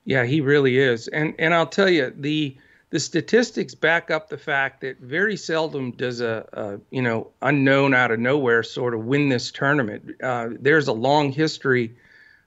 Yeah, 0.06 0.24
he 0.24 0.42
really 0.42 0.78
is, 0.78 1.08
and 1.10 1.36
and 1.38 1.54
I'll 1.54 1.68
tell 1.68 1.90
you 1.90 2.12
the 2.16 2.58
the 2.90 3.00
statistics 3.00 3.76
back 3.76 4.10
up 4.10 4.30
the 4.30 4.38
fact 4.38 4.82
that 4.82 5.00
very 5.00 5.36
seldom 5.36 5.92
does 5.92 6.22
a, 6.22 6.48
a 6.54 6.80
you 6.90 7.02
know 7.02 7.32
unknown 7.42 7.94
out 7.94 8.12
of 8.12 8.20
nowhere 8.20 8.64
sort 8.64 8.94
of 8.94 9.06
win 9.06 9.30
this 9.30 9.52
tournament. 9.52 10.22
Uh, 10.22 10.50
there's 10.60 10.88
a 10.88 10.94
long 10.94 11.32
history 11.32 11.96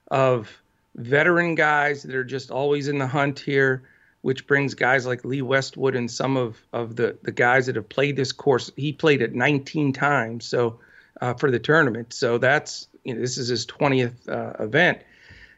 of 0.09 0.49
veteran 0.95 1.55
guys 1.55 2.03
that 2.03 2.15
are 2.15 2.23
just 2.23 2.51
always 2.51 2.87
in 2.87 2.97
the 2.97 3.07
hunt 3.07 3.39
here, 3.39 3.83
which 4.21 4.47
brings 4.47 4.73
guys 4.73 5.05
like 5.05 5.23
Lee 5.23 5.43
Westwood 5.43 5.95
and 5.95 6.09
some 6.09 6.37
of 6.37 6.59
of 6.73 6.95
the 6.95 7.17
the 7.21 7.31
guys 7.31 7.67
that 7.67 7.75
have 7.75 7.89
played 7.89 8.15
this 8.15 8.31
course. 8.31 8.71
He 8.75 8.93
played 8.93 9.21
it 9.21 9.35
19 9.35 9.93
times, 9.93 10.45
so 10.45 10.79
uh, 11.21 11.35
for 11.35 11.51
the 11.51 11.59
tournament. 11.59 12.13
So 12.13 12.39
that's 12.39 12.87
you 13.03 13.13
know, 13.13 13.21
this 13.21 13.37
is 13.37 13.47
his 13.47 13.67
20th 13.67 14.27
uh, 14.27 14.63
event 14.63 14.99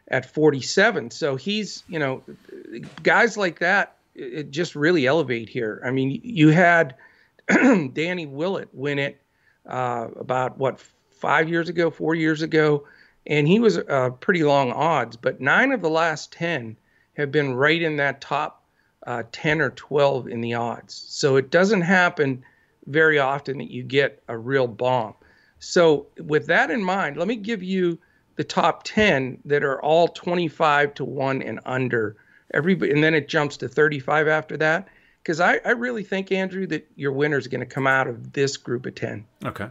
at 0.09 0.25
47. 0.25 1.11
So 1.11 1.37
he's 1.37 1.83
you 1.87 1.99
know 1.99 2.21
guys 3.01 3.37
like 3.37 3.59
that 3.59 3.95
it 4.15 4.51
just 4.51 4.75
really 4.75 5.08
elevate 5.08 5.50
here. 5.50 5.82
I 5.86 5.91
mean, 5.91 6.22
you 6.24 6.50
had 6.50 6.96
Danny 7.48 8.25
Willett 8.25 8.70
win 8.74 9.00
it 9.00 9.22
uh, 9.67 10.08
about 10.15 10.58
what 10.58 10.79
five 11.12 11.50
years 11.50 11.70
ago, 11.70 11.89
four 11.89 12.15
years 12.15 12.41
ago, 12.41 12.86
and 13.25 13.48
he 13.48 13.60
was 13.60 13.77
uh, 13.77 14.10
pretty 14.20 14.43
long 14.43 14.72
odds. 14.72 15.15
But 15.15 15.41
nine 15.41 15.72
of 15.72 15.82
the 15.82 15.89
last 15.89 16.32
ten 16.32 16.77
have 17.13 17.32
been 17.32 17.53
right 17.53 17.82
in 17.82 17.98
that 17.98 18.22
top 18.22 18.63
uh, 19.08 19.24
ten 19.32 19.62
or 19.62 19.72
twelve 19.72 20.27
in 20.27 20.41
the 20.41 20.53
odds. 20.53 20.93
So 20.93 21.36
it 21.36 21.50
doesn't 21.50 21.82
happen 21.82 22.43
very 22.88 23.20
often 23.20 23.58
that 23.60 23.72
you 23.72 23.84
get 23.84 24.22
a 24.27 24.38
real 24.38 24.67
bomb. 24.67 25.13
So 25.60 26.08
with 26.17 26.48
that 26.48 26.70
in 26.72 26.84
mind, 26.84 27.15
let 27.15 27.27
me 27.27 27.38
give 27.38 27.63
you 27.63 27.98
the 28.36 28.43
top 28.43 28.84
ten 28.84 29.39
that 29.46 29.63
are 29.63 29.82
all 29.82 30.08
twenty-five 30.10 30.93
to 30.96 31.05
one 31.05 31.41
and 31.41 31.60
under 31.65 32.17
everybody, 32.53 32.91
and 32.91 33.03
then 33.03 33.13
it 33.13 33.27
jumps 33.27 33.57
to 33.57 33.67
35 33.67 34.27
after 34.27 34.57
that. 34.57 34.88
Because 35.22 35.39
I, 35.39 35.60
I 35.63 35.72
really 35.72 36.03
think, 36.03 36.31
Andrew, 36.31 36.67
that 36.67 36.89
your 36.95 37.13
winner 37.13 37.38
is 37.38 37.48
going 37.48 37.62
to 37.62 37.65
come 37.65 37.88
out 37.88 38.07
of 38.07 38.33
this 38.33 38.57
group 38.57 38.86
of 38.86 38.95
10. 38.95 39.25
Okay. 39.45 39.69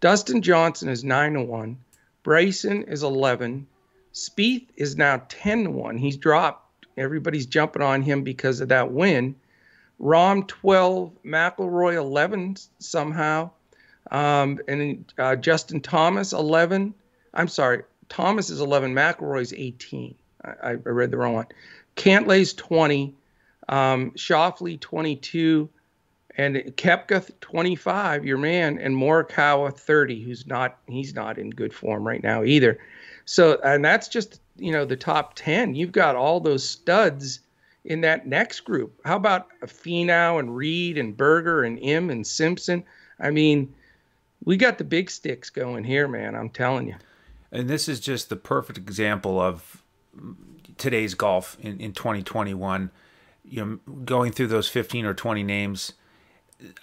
Dustin 0.00 0.42
Johnson 0.42 0.88
is 0.88 1.04
9 1.04 1.34
to 1.34 1.42
1. 1.42 1.78
Bryson 2.24 2.82
is 2.84 3.04
11. 3.04 3.66
Spieth 4.12 4.66
is 4.76 4.96
now 4.96 5.22
10 5.28 5.64
to 5.64 5.70
1. 5.70 5.98
He's 5.98 6.16
dropped. 6.16 6.86
Everybody's 6.96 7.46
jumping 7.46 7.82
on 7.82 8.02
him 8.02 8.22
because 8.22 8.60
of 8.60 8.68
that 8.70 8.90
win. 8.90 9.36
Rahm 10.00 10.46
12, 10.46 11.12
McIlroy 11.24 11.94
11 11.94 12.56
somehow. 12.78 13.50
Um, 14.10 14.60
and 14.68 15.12
uh, 15.18 15.36
Justin 15.36 15.80
Thomas 15.80 16.32
11. 16.32 16.94
I'm 17.34 17.48
sorry, 17.48 17.82
Thomas 18.08 18.50
is 18.50 18.60
11, 18.60 18.94
McIlroy's 18.94 19.52
18. 19.52 20.14
I, 20.44 20.70
I 20.70 20.72
read 20.72 21.10
the 21.10 21.16
wrong 21.16 21.34
one. 21.34 21.46
Cantlay's 21.96 22.52
20, 22.54 23.14
um, 23.68 24.12
Schauffele 24.12 24.80
22, 24.80 25.68
and 26.38 26.56
Koepka 26.76 27.30
25, 27.40 28.24
your 28.24 28.38
man, 28.38 28.78
and 28.78 28.94
Morikawa 28.94 29.74
30, 29.74 30.22
who's 30.22 30.46
not 30.46 30.78
he's 30.86 31.14
not 31.14 31.38
in 31.38 31.50
good 31.50 31.72
form 31.72 32.06
right 32.06 32.22
now 32.22 32.44
either. 32.44 32.78
So 33.24 33.58
and 33.64 33.84
that's 33.84 34.08
just 34.08 34.40
you 34.56 34.70
know 34.70 34.84
the 34.84 34.96
top 34.96 35.34
10. 35.34 35.74
You've 35.74 35.92
got 35.92 36.14
all 36.14 36.40
those 36.40 36.68
studs 36.68 37.40
in 37.84 38.02
that 38.02 38.26
next 38.26 38.60
group. 38.60 39.00
How 39.04 39.16
about 39.16 39.48
Finau 39.62 40.38
and 40.38 40.54
Reed 40.54 40.98
and 40.98 41.16
Berger 41.16 41.62
and 41.62 41.78
Im 41.78 42.10
and 42.10 42.26
Simpson? 42.26 42.84
I 43.18 43.30
mean, 43.30 43.72
we 44.44 44.56
got 44.56 44.78
the 44.78 44.84
big 44.84 45.10
sticks 45.10 45.48
going 45.48 45.84
here, 45.84 46.06
man. 46.06 46.34
I'm 46.34 46.50
telling 46.50 46.88
you. 46.88 46.96
And 47.50 47.68
this 47.70 47.88
is 47.88 48.00
just 48.00 48.28
the 48.28 48.36
perfect 48.36 48.76
example 48.76 49.40
of 49.40 49.82
today's 50.78 51.14
golf 51.14 51.56
in, 51.60 51.80
in 51.80 51.92
2021. 51.92 52.90
You 53.48 53.64
know, 53.64 53.94
going 54.04 54.32
through 54.32 54.48
those 54.48 54.68
15 54.68 55.04
or 55.06 55.14
20 55.14 55.42
names, 55.42 55.92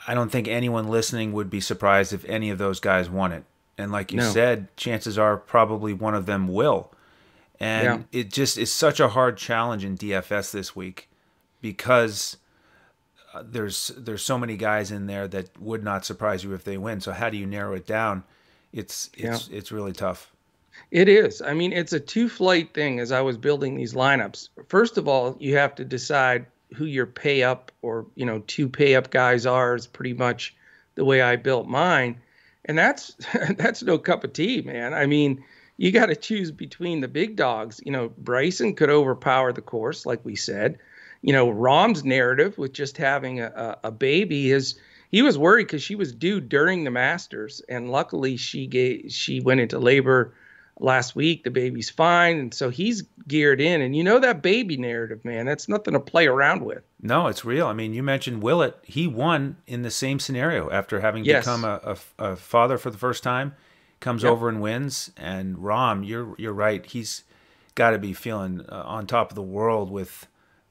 I 0.08 0.14
don't 0.14 0.32
think 0.32 0.48
anyone 0.48 0.88
listening 0.88 1.34
would 1.34 1.50
be 1.50 1.60
surprised 1.60 2.14
if 2.14 2.24
any 2.26 2.50
of 2.50 2.58
those 2.58 2.80
guys 2.80 3.10
won 3.10 3.32
it. 3.32 3.44
And 3.78 3.92
like 3.92 4.12
you 4.12 4.20
no. 4.20 4.32
said, 4.32 4.76
chances 4.78 5.18
are 5.18 5.36
probably 5.36 5.94
one 5.94 6.14
of 6.14 6.26
them 6.26 6.48
will. 6.48 6.92
And 7.60 7.86
yeah. 8.12 8.20
it 8.20 8.32
just 8.32 8.58
is 8.58 8.72
such 8.72 9.00
a 9.00 9.10
hard 9.10 9.38
challenge 9.38 9.84
in 9.84 9.98
DFS 9.98 10.52
this 10.52 10.76
week 10.76 11.10
because 11.62 12.38
uh, 13.34 13.44
there's 13.46 13.92
there's 13.98 14.24
so 14.24 14.38
many 14.38 14.58
guys 14.58 14.92
in 14.92 15.08
there 15.08 15.28
that 15.28 15.60
would 15.60 15.84
not 15.84 16.06
surprise 16.06 16.44
you 16.44 16.54
if 16.54 16.64
they 16.64 16.78
win. 16.78 17.00
So 17.00 17.12
how 17.14 17.30
do 17.30 17.38
you 17.38 17.46
narrow 17.46 17.74
it 17.74 17.88
down? 17.88 18.24
It's 18.72 19.10
it's 19.16 19.50
yeah. 19.50 19.58
it's 19.58 19.72
really 19.72 19.94
tough. 19.94 20.33
It 20.92 21.10
is. 21.10 21.42
I 21.42 21.54
mean, 21.54 21.74
it's 21.74 21.94
a 21.94 22.00
two 22.00 22.30
flight 22.30 22.74
thing 22.74 23.00
as 23.00 23.12
I 23.12 23.22
was 23.22 23.38
building 23.38 23.76
these 23.76 23.94
lineups. 23.94 24.50
First 24.68 24.98
of 24.98 25.08
all, 25.08 25.36
you 25.40 25.58
have 25.58 25.76
to 25.76 25.86
decide 25.86 26.46
who 26.76 26.86
your 26.86 27.06
pay 27.06 27.44
up 27.44 27.72
or, 27.82 28.06
you 28.16 28.26
know, 28.26 28.44
two 28.48 28.70
pay 28.70 28.96
up 28.96 29.12
guys 29.12 29.46
are 29.46 29.76
is 29.76 29.88
pretty 29.88 30.14
much 30.14 30.56
the 30.96 31.06
way 31.06 31.22
I 31.22 31.36
built 31.36 31.68
mine. 31.68 32.22
And 32.66 32.78
that's 32.78 33.16
that's 33.58 33.84
no 33.84 33.98
cup 33.98 34.24
of 34.24 34.34
tea, 34.34 34.62
man. 34.62 34.94
I 34.94 35.06
mean, 35.06 35.44
you 35.78 35.92
got 35.92 36.08
to 36.08 36.16
choose 36.16 36.52
between 36.52 37.02
the 37.02 37.08
big 37.08 37.36
dogs. 37.36 37.82
You 37.84 37.92
know, 37.92 38.12
Bryson 38.18 38.76
could 38.76 38.90
overpower 38.90 39.52
the 39.52 39.62
course, 39.62 40.06
like 40.06 40.24
we 40.24 40.36
said. 40.36 40.78
You 41.22 41.34
know, 41.34 41.50
Rahm's 41.50 42.04
narrative 42.04 42.58
with 42.58 42.74
just 42.74 42.98
having 42.98 43.40
a, 43.40 43.78
a, 43.84 43.92
baby 43.92 44.52
is 44.52 44.76
he 45.10 45.22
was 45.22 45.38
worried 45.38 45.68
because 45.68 45.82
she 45.82 45.96
was 45.96 46.14
due 46.14 46.42
during 46.42 46.84
the 46.84 46.92
Masters, 46.92 47.62
and 47.70 47.92
luckily 47.92 48.36
she 48.36 48.68
gave 48.68 49.12
she 49.12 49.40
went 49.40 49.62
into 49.62 49.80
labor 49.80 50.34
last 50.80 51.16
week. 51.16 51.44
The 51.44 51.52
baby's 51.52 51.90
fine, 51.90 52.38
and 52.38 52.54
so 52.54 52.70
he's 52.70 53.04
geared 53.28 53.62
in. 53.62 53.82
And 53.82 53.96
you 53.96 54.04
know 54.04 54.20
that 54.20 54.42
baby 54.42 54.78
narrative, 54.78 55.24
man. 55.24 55.46
That's 55.46 55.68
nothing 55.68 55.94
to 55.94 56.00
play 56.00 56.28
around 56.28 56.64
with. 56.64 56.84
No, 57.02 57.28
it's 57.28 57.46
real. 57.46 57.68
I 57.68 57.74
mean, 57.74 57.94
you 57.94 58.04
mentioned 58.04 58.44
Willett. 58.44 58.78
He 58.84 59.08
won 59.08 59.58
in 59.68 59.82
the 59.82 59.92
same 59.92 60.20
scenario 60.20 60.70
after 60.70 61.00
having 61.00 61.26
yes. 61.26 61.44
become 61.44 61.66
a, 61.66 61.98
a, 62.20 62.32
a 62.32 62.36
father 62.36 62.78
for 62.78 62.90
the 62.90 62.98
first 62.98 63.24
time 63.24 63.56
comes 64.04 64.22
yep. 64.22 64.34
over 64.34 64.50
and 64.50 64.62
wins. 64.62 65.12
And 65.18 65.58
Rahm, 65.58 66.08
you're 66.08 66.36
you're 66.38 66.54
right. 66.54 66.86
He's 66.86 67.24
got 67.74 67.92
to 67.92 67.98
be 67.98 68.14
feeling 68.14 68.62
uh, 68.70 68.84
on 68.86 69.08
top 69.08 69.32
of 69.32 69.36
the 69.36 69.42
world 69.42 69.90
with 69.90 70.28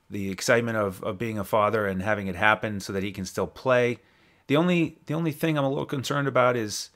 the 0.09 0.31
excitement 0.31 0.77
of, 0.77 1.03
of 1.03 1.19
being 1.19 1.39
a 1.39 1.45
father 1.45 1.87
and 1.87 2.03
having 2.03 2.27
it 2.27 2.37
happen 2.37 2.79
so 2.79 2.93
that 2.93 3.03
he 3.03 3.11
can 3.11 3.25
still 3.25 3.47
play. 3.47 3.99
The 4.47 4.57
only 4.57 4.99
the 5.07 5.15
only 5.15 5.33
thing 5.33 5.59
I'm 5.59 5.65
a 5.65 5.69
little 5.69 5.87
concerned 5.87 6.29
about 6.29 6.57
is, 6.57 6.91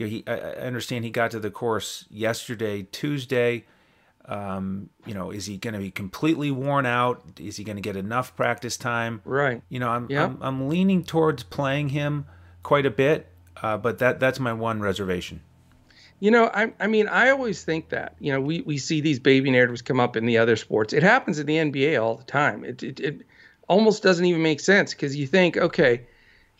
you 0.00 0.06
know, 0.06 0.10
he 0.10 0.24
I, 0.26 0.66
understand 0.66 1.04
he 1.04 1.10
got 1.10 1.30
to 1.32 1.40
the 1.40 1.50
course 1.50 2.06
yesterday, 2.10 2.82
Tuesday. 2.90 3.66
Um, 4.24 4.88
you 5.06 5.12
know, 5.12 5.30
is 5.30 5.46
he 5.46 5.58
going 5.58 5.74
to 5.74 5.80
be 5.80 5.90
completely 5.90 6.50
worn 6.50 6.86
out? 6.86 7.22
Is 7.38 7.56
he 7.56 7.64
going 7.64 7.76
to 7.76 7.82
get 7.82 7.96
enough 7.96 8.34
practice 8.34 8.76
time? 8.76 9.20
Right. 9.24 9.62
You 9.68 9.78
know, 9.78 9.88
I'm 9.88 10.10
yep. 10.10 10.30
I'm, 10.30 10.38
I'm 10.42 10.68
leaning 10.68 11.04
towards 11.04 11.42
playing 11.42 11.90
him 11.90 12.26
quite 12.62 12.86
a 12.86 12.90
bit, 12.90 13.30
uh, 13.62 13.76
but 13.76 13.98
that 13.98 14.20
that's 14.20 14.40
my 14.40 14.54
one 14.54 14.80
reservation. 14.80 15.42
You 16.18 16.30
know, 16.30 16.50
I, 16.52 16.72
I 16.78 16.86
mean, 16.86 17.08
I 17.08 17.30
always 17.30 17.64
think 17.64 17.90
that. 17.90 18.14
You 18.20 18.32
know, 18.32 18.40
we, 18.40 18.60
we 18.60 18.76
see 18.76 19.00
these 19.00 19.18
baby 19.18 19.50
narratives 19.50 19.80
come 19.80 20.00
up 20.00 20.16
in 20.16 20.26
the 20.26 20.36
other 20.38 20.56
sports. 20.56 20.92
It 20.92 21.02
happens 21.02 21.38
in 21.38 21.46
the 21.46 21.56
NBA 21.56 22.02
all 22.02 22.16
the 22.16 22.24
time. 22.24 22.62
It, 22.62 22.82
it, 22.82 23.00
it 23.00 23.26
almost 23.68 24.02
doesn't 24.02 24.24
even 24.24 24.42
make 24.42 24.60
sense 24.60 24.92
because 24.92 25.16
you 25.16 25.26
think, 25.26 25.56
okay, 25.56 26.02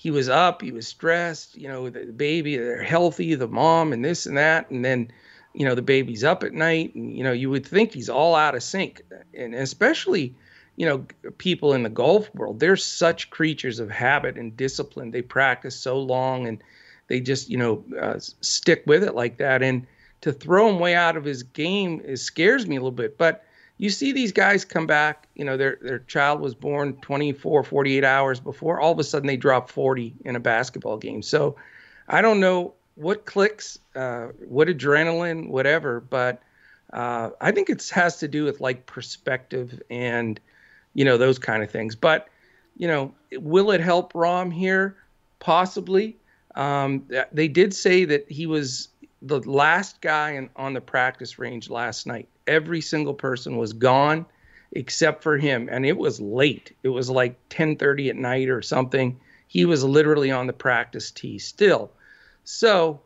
he 0.01 0.11
was 0.11 0.31
up, 0.31 0.63
he 0.63 0.73
was 0.73 0.89
stressed, 0.89 1.57
you 1.57 1.69
know, 1.69 1.91
the 1.91 2.07
baby, 2.07 2.57
they're 2.57 2.83
healthy, 2.83 3.35
the 3.35 3.47
mom, 3.47 3.93
and 3.93 4.03
this 4.03 4.25
and 4.25 4.37
that. 4.39 4.71
And 4.71 4.83
then, 4.83 5.11
you 5.53 5.67
know, 5.67 5.75
the 5.75 5.83
baby's 5.83 6.25
up 6.25 6.43
at 6.43 6.55
night. 6.55 6.95
And, 6.95 7.15
you 7.17 7.23
know, 7.23 7.33
you 7.33 7.51
would 7.51 7.67
think 7.67 7.93
he's 7.93 8.09
all 8.09 8.35
out 8.35 8.55
of 8.55 8.63
sync. 8.63 9.03
And 9.35 9.55
especially, 9.55 10.35
you 10.77 10.87
know, 10.87 11.05
people 11.37 11.75
in 11.75 11.83
the 11.83 11.91
golf 11.91 12.35
world, 12.35 12.61
they're 12.61 12.77
such 12.77 13.29
creatures 13.29 13.79
of 13.79 13.91
habit 13.91 14.39
and 14.39 14.57
discipline. 14.57 15.11
They 15.11 15.23
practice 15.23 15.77
so 15.77 15.99
long 16.01 16.47
and, 16.47 16.63
they 17.11 17.21
just 17.21 17.51
you 17.51 17.59
know 17.59 17.85
uh, 18.01 18.19
stick 18.41 18.85
with 18.87 19.03
it 19.03 19.15
like 19.15 19.37
that. 19.39 19.63
And 19.63 19.87
to 20.23 20.33
throw 20.33 20.71
him 20.71 20.79
way 20.79 20.95
out 20.95 21.17
of 21.17 21.25
his 21.25 21.43
game 21.43 22.01
is 22.03 22.23
scares 22.23 22.67
me 22.67 22.77
a 22.77 22.79
little 22.79 22.93
bit. 22.93 23.19
But 23.19 23.45
you 23.81 23.89
see 23.89 24.13
these 24.13 24.31
guys 24.31 24.67
come 24.67 24.87
back, 24.87 25.27
you 25.35 25.43
know, 25.43 25.57
their 25.57 25.79
their 25.81 26.01
child 26.01 26.41
was 26.41 26.55
born 26.55 26.99
24, 27.01 27.65
48 27.65 28.05
hours 28.05 28.39
before. 28.39 28.79
All 28.79 28.93
of 28.93 28.99
a 28.99 29.05
sudden 29.05 29.27
they 29.27 29.39
drop 29.39 29.71
40 29.71 30.17
in 30.27 30.37
a 30.37 30.41
basketball 30.41 30.99
game. 30.99 31.23
So 31.23 31.57
I 32.07 32.21
don't 32.21 32.41
know 32.41 32.75
what 32.97 33.25
clicks, 33.25 33.79
uh, 33.97 34.27
what 34.47 34.69
adrenaline, 34.69 35.49
whatever, 35.49 35.99
but 35.99 36.43
uh, 36.93 37.31
I 37.41 37.53
think 37.53 37.71
it 37.71 37.89
has 37.89 38.19
to 38.19 38.29
do 38.29 38.45
with 38.45 38.61
like 38.61 38.85
perspective 38.85 39.81
and 39.89 40.39
you 40.93 41.07
know 41.07 41.17
those 41.17 41.39
kind 41.39 41.63
of 41.63 41.71
things. 41.71 41.97
But 41.97 42.29
you 42.77 42.87
know, 42.87 43.15
will 43.33 43.71
it 43.71 43.81
help 43.81 44.13
Rahm 44.13 44.53
here? 44.53 44.99
Possibly. 45.39 46.19
Um, 46.55 47.09
they 47.33 47.49
did 47.49 47.73
say 47.73 48.05
that 48.05 48.31
he 48.31 48.45
was 48.47 48.89
the 49.23 49.41
last 49.41 50.01
guy 50.01 50.33
in, 50.33 50.51
on 50.57 50.73
the 50.73 50.81
practice 50.81 51.39
range 51.39 51.71
last 51.71 52.07
night. 52.07 52.29
Every 52.47 52.81
single 52.81 53.15
person 53.15 53.57
was 53.57 53.73
gone 53.73 54.27
except 54.73 55.23
for 55.23 55.37
him, 55.37 55.69
and 55.71 55.85
it 55.85 55.97
was 55.97 56.21
late. 56.21 56.77
It 56.83 56.89
was 56.89 57.11
like 57.11 57.37
10:30 57.51 58.11
at 58.11 58.17
night 58.17 58.49
or 58.49 58.63
something. 58.63 59.19
He 59.49 59.65
was 59.65 59.83
literally 59.83 60.31
on 60.31 60.47
the 60.47 60.53
practice 60.53 61.11
tee 61.11 61.39
still. 61.39 61.91
So, 62.45 63.01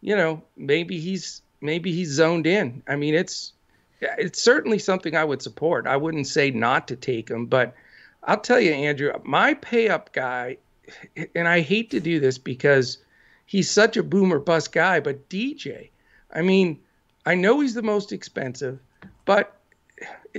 you 0.00 0.16
know, 0.16 0.42
maybe 0.56 0.98
he's 0.98 1.42
maybe 1.60 1.92
he's 1.92 2.10
zoned 2.10 2.46
in. 2.46 2.82
I 2.88 2.96
mean, 2.96 3.14
it's 3.14 3.52
it's 4.00 4.42
certainly 4.42 4.78
something 4.78 5.16
I 5.16 5.24
would 5.24 5.42
support. 5.42 5.86
I 5.86 5.96
wouldn't 5.96 6.26
say 6.26 6.50
not 6.50 6.88
to 6.88 6.96
take 6.96 7.30
him, 7.30 7.46
but 7.46 7.74
I'll 8.24 8.40
tell 8.40 8.60
you, 8.60 8.72
Andrew, 8.72 9.12
my 9.24 9.54
pay 9.54 9.88
up 9.88 10.12
guy 10.12 10.58
and 11.34 11.48
I 11.48 11.60
hate 11.60 11.90
to 11.90 12.00
do 12.00 12.20
this 12.20 12.38
because 12.38 12.98
he's 13.54 13.70
such 13.70 13.96
a 13.96 14.02
boomer 14.02 14.40
bust 14.40 14.72
guy, 14.72 14.98
but 14.98 15.28
DJ, 15.28 15.88
I 16.32 16.42
mean, 16.42 16.76
I 17.24 17.36
know 17.36 17.60
he's 17.60 17.74
the 17.74 17.82
most 17.82 18.10
expensive, 18.10 18.80
but 19.26 19.56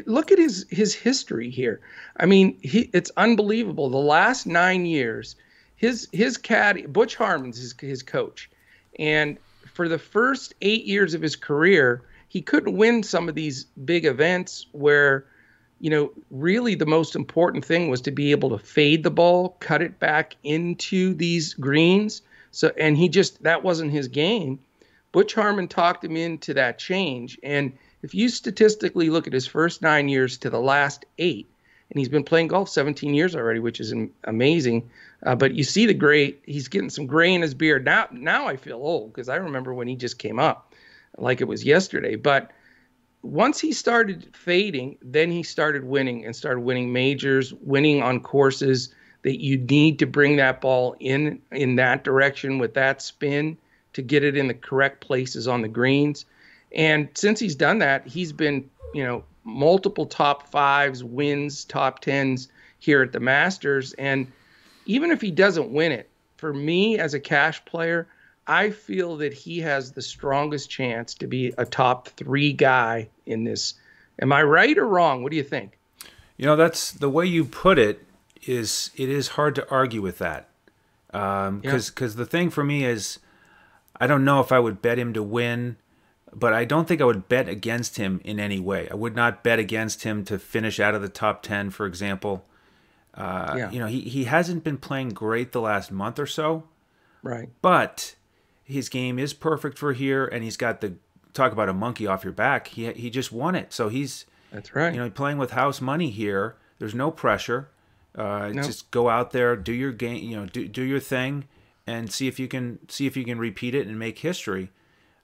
look 0.05 0.33
at 0.33 0.37
his 0.37 0.65
his 0.69 0.93
history 0.93 1.49
here. 1.49 1.79
I 2.17 2.25
mean, 2.25 2.57
he 2.61 2.89
it's 2.91 3.11
unbelievable. 3.15 3.89
The 3.89 3.97
last 3.97 4.45
nine 4.45 4.85
years, 4.85 5.37
his 5.77 6.09
his 6.11 6.35
caddy 6.35 6.87
Butch 6.87 7.15
Harmon's 7.15 7.57
his 7.57 7.73
his 7.79 8.03
coach, 8.03 8.49
and 8.99 9.37
for 9.73 9.87
the 9.87 9.97
first 9.97 10.53
eight 10.61 10.83
years 10.83 11.13
of 11.13 11.21
his 11.21 11.37
career, 11.37 12.01
he 12.27 12.41
couldn't 12.41 12.75
win 12.75 13.01
some 13.01 13.29
of 13.29 13.35
these 13.35 13.63
big 13.85 14.03
events 14.03 14.65
where 14.73 15.25
you 15.79 15.89
know, 15.89 16.11
really 16.31 16.75
the 16.75 16.85
most 16.85 17.15
important 17.15 17.63
thing 17.63 17.89
was 17.89 18.01
to 18.01 18.11
be 18.11 18.31
able 18.31 18.49
to 18.49 18.57
fade 18.57 19.03
the 19.03 19.11
ball, 19.11 19.55
cut 19.61 19.81
it 19.81 19.99
back 19.99 20.35
into 20.43 21.13
these 21.13 21.53
greens. 21.53 22.21
So, 22.55 22.71
and 22.77 22.95
he 22.97 23.09
just, 23.09 23.43
that 23.43 23.63
wasn't 23.63 23.91
his 23.91 24.07
game. 24.07 24.59
Butch 25.11 25.33
Harmon 25.33 25.67
talked 25.67 26.05
him 26.05 26.15
into 26.15 26.53
that 26.53 26.79
change. 26.79 27.37
And 27.43 27.73
if 28.01 28.15
you 28.15 28.29
statistically 28.29 29.09
look 29.09 29.27
at 29.27 29.33
his 29.33 29.45
first 29.45 29.81
nine 29.81 30.07
years 30.07 30.37
to 30.37 30.49
the 30.49 30.61
last 30.61 31.05
eight, 31.17 31.51
and 31.89 31.99
he's 31.99 32.07
been 32.07 32.23
playing 32.23 32.47
golf 32.47 32.69
17 32.69 33.13
years 33.13 33.35
already, 33.35 33.59
which 33.59 33.81
is 33.81 33.93
amazing. 34.23 34.89
Uh, 35.21 35.35
but 35.35 35.53
you 35.53 35.65
see 35.65 35.85
the 35.85 35.93
gray, 35.93 36.37
he's 36.45 36.69
getting 36.69 36.89
some 36.89 37.07
gray 37.07 37.33
in 37.33 37.41
his 37.41 37.53
beard. 37.53 37.83
Now, 37.83 38.07
now 38.13 38.47
I 38.47 38.55
feel 38.55 38.77
old 38.77 39.11
because 39.11 39.27
I 39.27 39.35
remember 39.35 39.73
when 39.73 39.89
he 39.89 39.97
just 39.97 40.17
came 40.17 40.39
up 40.39 40.73
like 41.17 41.41
it 41.41 41.49
was 41.49 41.65
yesterday. 41.65 42.15
But 42.15 42.51
once 43.21 43.59
he 43.59 43.73
started 43.73 44.33
fading, 44.33 44.97
then 45.01 45.29
he 45.29 45.43
started 45.43 45.83
winning 45.83 46.23
and 46.23 46.33
started 46.33 46.61
winning 46.61 46.93
majors, 46.93 47.53
winning 47.53 48.01
on 48.01 48.21
courses 48.21 48.95
that 49.25 49.41
you 49.41 49.57
need 49.57 49.97
to 49.97 50.05
bring 50.05 50.35
that 50.35 50.61
ball 50.61 50.95
in 50.99 51.41
in 51.51 51.77
that 51.77 52.03
direction 52.03 52.59
with 52.59 52.75
that 52.75 53.01
spin 53.01 53.57
to 53.93 54.03
get 54.03 54.23
it 54.23 54.37
in 54.37 54.47
the 54.47 54.53
correct 54.53 55.01
places 55.01 55.47
on 55.47 55.63
the 55.63 55.67
greens. 55.67 56.25
And 56.71 57.09
since 57.15 57.39
he's 57.39 57.55
done 57.55 57.79
that, 57.79 58.05
he's 58.05 58.31
been, 58.31 58.69
you 58.93 59.03
know, 59.03 59.23
multiple 59.43 60.05
top 60.05 60.47
fives, 60.51 61.03
wins, 61.03 61.65
top 61.65 62.01
tens 62.01 62.49
here 62.77 63.01
at 63.01 63.13
the 63.13 63.19
Masters. 63.19 63.93
And 63.93 64.31
even 64.85 65.09
if 65.09 65.21
he 65.21 65.31
doesn't 65.31 65.71
win 65.71 65.91
it, 65.91 66.07
for 66.37 66.53
me 66.53 66.99
as 66.99 67.15
a 67.15 67.19
cash 67.19 67.65
player, 67.65 68.07
I 68.45 68.69
feel 68.69 69.17
that 69.17 69.33
he 69.33 69.59
has 69.61 69.91
the 69.91 70.03
strongest 70.03 70.69
chance 70.69 71.15
to 71.15 71.25
be 71.25 71.51
a 71.57 71.65
top 71.65 72.09
three 72.09 72.53
guy 72.53 73.09
in 73.25 73.43
this. 73.43 73.73
Am 74.21 74.31
I 74.31 74.43
right 74.43 74.77
or 74.77 74.87
wrong? 74.87 75.23
What 75.23 75.31
do 75.31 75.37
you 75.37 75.43
think? 75.43 75.79
You 76.37 76.45
know, 76.45 76.55
that's 76.55 76.91
the 76.91 77.09
way 77.09 77.25
you 77.25 77.43
put 77.43 77.79
it. 77.79 78.04
Is 78.45 78.91
it 78.95 79.09
is 79.09 79.29
hard 79.29 79.55
to 79.55 79.69
argue 79.69 80.01
with 80.01 80.19
that. 80.19 80.49
because 81.07 81.49
um, 81.49 81.61
because 81.61 82.15
the 82.15 82.25
thing 82.25 82.49
for 82.49 82.63
me 82.63 82.85
is, 82.85 83.19
I 83.99 84.07
don't 84.07 84.25
know 84.25 84.39
if 84.39 84.51
I 84.51 84.59
would 84.59 84.81
bet 84.81 84.99
him 84.99 85.13
to 85.13 85.23
win, 85.23 85.77
but 86.33 86.53
I 86.53 86.65
don't 86.65 86.87
think 86.87 87.01
I 87.01 87.05
would 87.05 87.27
bet 87.27 87.47
against 87.47 87.97
him 87.97 88.21
in 88.23 88.39
any 88.39 88.59
way. 88.59 88.87
I 88.89 88.95
would 88.95 89.15
not 89.15 89.43
bet 89.43 89.59
against 89.59 90.03
him 90.03 90.23
to 90.25 90.37
finish 90.37 90.79
out 90.79 90.95
of 90.95 91.01
the 91.01 91.09
top 91.09 91.41
ten, 91.41 91.69
for 91.69 91.85
example. 91.85 92.45
Uh, 93.13 93.55
yeah. 93.57 93.71
You 93.71 93.79
know, 93.79 93.87
he, 93.87 94.01
he 94.01 94.25
hasn't 94.25 94.63
been 94.63 94.77
playing 94.77 95.09
great 95.09 95.53
the 95.53 95.61
last 95.61 95.91
month 95.91 96.19
or 96.19 96.27
so. 96.27 96.65
Right. 97.23 97.49
But 97.61 98.15
his 98.63 98.89
game 98.89 99.17
is 99.17 99.33
perfect 99.33 99.77
for 99.77 99.93
here, 99.93 100.25
and 100.25 100.43
he's 100.43 100.57
got 100.57 100.81
the 100.81 100.95
talk 101.33 101.51
about 101.51 101.69
a 101.69 101.73
monkey 101.73 102.07
off 102.07 102.23
your 102.23 102.33
back. 102.33 102.67
He 102.67 102.91
he 102.93 103.09
just 103.09 103.31
won 103.31 103.55
it, 103.55 103.71
so 103.71 103.89
he's 103.89 104.25
that's 104.51 104.75
right. 104.75 104.93
You 104.93 104.99
know, 104.99 105.09
playing 105.09 105.37
with 105.37 105.51
house 105.51 105.79
money 105.79 106.09
here. 106.09 106.55
There's 106.79 106.95
no 106.95 107.09
pressure. 107.11 107.69
Uh, 108.17 108.51
nope. 108.53 108.65
Just 108.65 108.91
go 108.91 109.09
out 109.09 109.31
there, 109.31 109.55
do 109.55 109.73
your 109.73 109.91
game, 109.91 110.23
you 110.23 110.37
know, 110.37 110.45
do 110.45 110.67
do 110.67 110.83
your 110.83 110.99
thing, 110.99 111.45
and 111.85 112.11
see 112.11 112.27
if 112.27 112.39
you 112.39 112.47
can 112.47 112.79
see 112.89 113.07
if 113.07 113.17
you 113.17 113.25
can 113.25 113.37
repeat 113.37 113.75
it 113.75 113.87
and 113.87 113.99
make 113.99 114.19
history. 114.19 114.69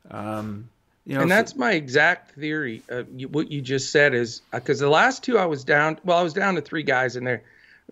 Um, 0.09 0.69
you 1.05 1.15
know, 1.15 1.21
and 1.21 1.31
that's 1.31 1.55
my 1.55 1.71
exact 1.71 2.35
theory. 2.35 2.83
Uh, 2.91 3.03
you, 3.15 3.27
what 3.29 3.51
you 3.51 3.61
just 3.61 3.91
said 3.91 4.13
is 4.13 4.41
because 4.51 4.81
uh, 4.81 4.85
the 4.85 4.91
last 4.91 5.23
two 5.23 5.37
I 5.37 5.45
was 5.45 5.63
down. 5.63 5.99
Well, 6.03 6.17
I 6.17 6.21
was 6.21 6.33
down 6.33 6.55
to 6.55 6.61
three 6.61 6.83
guys 6.83 7.15
in 7.15 7.23
there. 7.23 7.43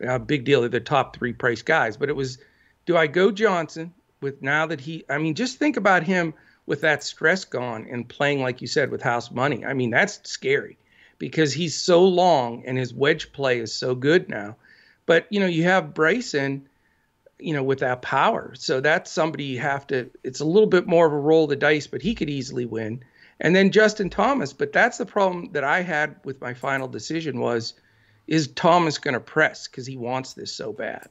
A 0.02 0.16
uh, 0.16 0.18
big 0.20 0.46
deal. 0.46 0.62
They're 0.62 0.70
the 0.70 0.80
top 0.80 1.16
three 1.16 1.34
price 1.34 1.62
guys. 1.62 1.98
But 1.98 2.10
it 2.10 2.16
was, 2.16 2.38
do 2.86 2.96
I 2.96 3.08
go 3.08 3.32
Johnson 3.32 3.94
with 4.22 4.42
now 4.42 4.66
that 4.68 4.80
he? 4.80 5.04
I 5.10 5.18
mean, 5.18 5.34
just 5.34 5.58
think 5.58 5.76
about 5.76 6.04
him 6.04 6.34
with 6.68 6.82
that 6.82 7.04
stress 7.04 7.46
gone 7.46 7.88
and 7.90 8.08
playing 8.08 8.42
like 8.42 8.62
you 8.62 8.68
said 8.68 8.92
with 8.92 9.02
house 9.02 9.32
money. 9.32 9.66
I 9.66 9.74
mean, 9.74 9.90
that's 9.90 10.22
scary 10.30 10.78
because 11.18 11.52
he's 11.52 11.76
so 11.76 12.06
long 12.06 12.64
and 12.66 12.78
his 12.78 12.94
wedge 12.94 13.32
play 13.32 13.60
is 13.60 13.74
so 13.74 13.96
good 13.96 14.30
now. 14.30 14.56
But 15.10 15.26
you 15.32 15.40
know, 15.40 15.48
you 15.48 15.64
have 15.64 15.96
Bryson, 15.96 16.70
you 17.40 17.56
know, 17.56 17.64
with 17.64 17.80
that 17.80 18.04
power. 18.04 18.54
So 18.54 18.80
that's 18.80 19.12
somebody 19.12 19.46
you 19.46 19.58
have 19.58 19.88
to. 19.88 20.12
It's 20.24 20.40
a 20.40 20.46
little 20.46 20.70
bit 20.70 20.86
more 20.86 21.08
of 21.08 21.14
a 21.14 21.18
roll 21.18 21.46
of 21.46 21.50
the 21.50 21.56
dice, 21.56 21.88
but 21.88 22.04
he 22.04 22.14
could 22.14 22.30
easily 22.30 22.66
win. 22.68 23.04
And 23.40 23.56
then 23.56 23.72
Justin 23.72 24.12
Thomas. 24.12 24.54
But 24.54 24.72
that's 24.72 25.00
the 25.00 25.08
problem 25.08 25.54
that 25.54 25.64
I 25.64 25.82
had 25.82 26.18
with 26.24 26.40
my 26.40 26.54
final 26.54 26.88
decision 26.88 27.40
was, 27.40 27.74
is 28.28 28.50
Thomas 28.50 29.00
going 29.00 29.16
to 29.16 29.20
press 29.20 29.68
because 29.68 29.88
he 29.88 29.98
wants 29.98 30.34
this 30.34 30.54
so 30.54 30.72
bad, 30.72 31.10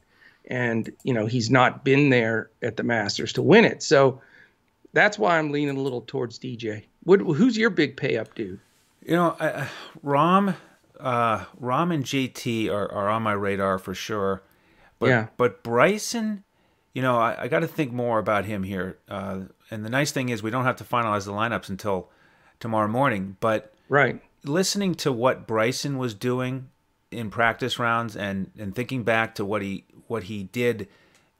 and 0.48 0.92
you 1.02 1.12
know 1.12 1.26
he's 1.26 1.50
not 1.50 1.84
been 1.84 2.08
there 2.08 2.50
at 2.62 2.76
the 2.76 2.84
Masters 2.84 3.32
to 3.32 3.42
win 3.42 3.64
it. 3.64 3.82
So 3.82 4.22
that's 4.92 5.18
why 5.18 5.38
I'm 5.40 5.50
leaning 5.50 5.76
a 5.76 5.82
little 5.82 6.02
towards 6.02 6.38
DJ. 6.38 6.84
What, 7.02 7.18
who's 7.18 7.58
your 7.58 7.70
big 7.70 7.96
pay 7.96 8.16
up 8.16 8.36
dude? 8.36 8.60
You 9.04 9.16
know, 9.16 9.36
I, 9.40 9.66
Rahm, 10.04 10.54
uh, 11.00 11.44
Rahm 11.60 11.92
and 11.92 12.04
JT 12.04 12.70
are, 12.70 12.90
are 12.90 13.08
on 13.08 13.22
my 13.22 13.32
radar 13.32 13.78
for 13.78 13.94
sure. 13.94 14.42
But, 14.98 15.08
yeah. 15.08 15.26
But 15.36 15.62
Bryson, 15.62 16.44
you 16.92 17.02
know, 17.02 17.18
I, 17.18 17.42
I 17.42 17.48
got 17.48 17.60
to 17.60 17.68
think 17.68 17.92
more 17.92 18.18
about 18.18 18.44
him 18.44 18.62
here. 18.62 18.98
Uh, 19.08 19.42
and 19.70 19.84
the 19.84 19.90
nice 19.90 20.12
thing 20.12 20.28
is 20.28 20.42
we 20.42 20.50
don't 20.50 20.64
have 20.64 20.76
to 20.76 20.84
finalize 20.84 21.24
the 21.24 21.32
lineups 21.32 21.68
until 21.68 22.10
tomorrow 22.60 22.88
morning. 22.88 23.36
But 23.40 23.72
right, 23.88 24.20
listening 24.44 24.94
to 24.96 25.12
what 25.12 25.46
Bryson 25.46 25.98
was 25.98 26.14
doing 26.14 26.68
in 27.10 27.30
practice 27.30 27.78
rounds 27.78 28.16
and 28.16 28.50
and 28.58 28.74
thinking 28.74 29.02
back 29.04 29.34
to 29.36 29.44
what 29.44 29.62
he 29.62 29.84
what 30.06 30.24
he 30.24 30.44
did 30.44 30.88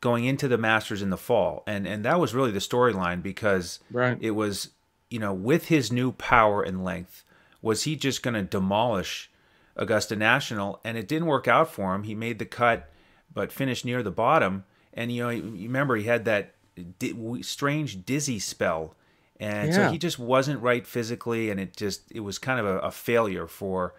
going 0.01 0.25
into 0.25 0.47
the 0.49 0.59
Masters 0.59 1.03
in 1.03 1.11
the 1.11 1.17
fall, 1.17 1.63
and 1.67 1.87
and 1.87 2.05
that 2.05 2.21
was 2.21 2.35
really 2.35 2.53
the 2.53 2.59
storyline 2.59 3.23
because 3.23 3.81
right. 3.91 4.19
it 4.21 4.33
was 4.33 4.71
you 5.11 5.19
know 5.19 5.33
with 5.33 5.67
his 5.67 5.91
new 5.91 6.13
power 6.13 6.63
and 6.63 6.85
length 6.85 7.25
was 7.61 7.83
he 7.85 7.97
just 7.97 8.23
going 8.23 8.35
to 8.35 8.43
demolish 8.43 9.31
Augusta 9.79 10.17
National? 10.17 10.81
And 10.85 10.99
it 10.99 11.09
didn't 11.09 11.27
work 11.27 11.49
out 11.49 11.71
for 11.71 11.95
him. 11.95 12.03
He 12.05 12.15
made 12.15 12.39
the 12.39 12.47
cut, 12.47 12.91
but 13.33 13.53
finished 13.53 13.85
near 13.85 14.03
the 14.03 14.11
bottom. 14.11 14.65
And 14.93 15.13
you 15.13 15.23
know, 15.23 15.31
you 15.31 15.69
remember 15.69 15.97
he 15.97 16.05
had 16.05 16.25
that 16.25 16.55
di- 16.99 17.43
strange 17.43 18.05
dizzy 18.05 18.39
spell, 18.39 18.95
and 19.39 19.69
yeah. 19.69 19.75
so 19.75 19.93
he 19.93 19.99
just 19.99 20.19
wasn't 20.19 20.61
right 20.61 20.87
physically, 20.87 21.51
and 21.51 21.61
it 21.61 21.77
just 21.77 22.11
it 22.11 22.21
was 22.21 22.39
kind 22.39 22.59
of 22.59 22.67
a, 22.67 22.79
a 22.81 22.91
failure 22.91 23.47
for 23.47 23.95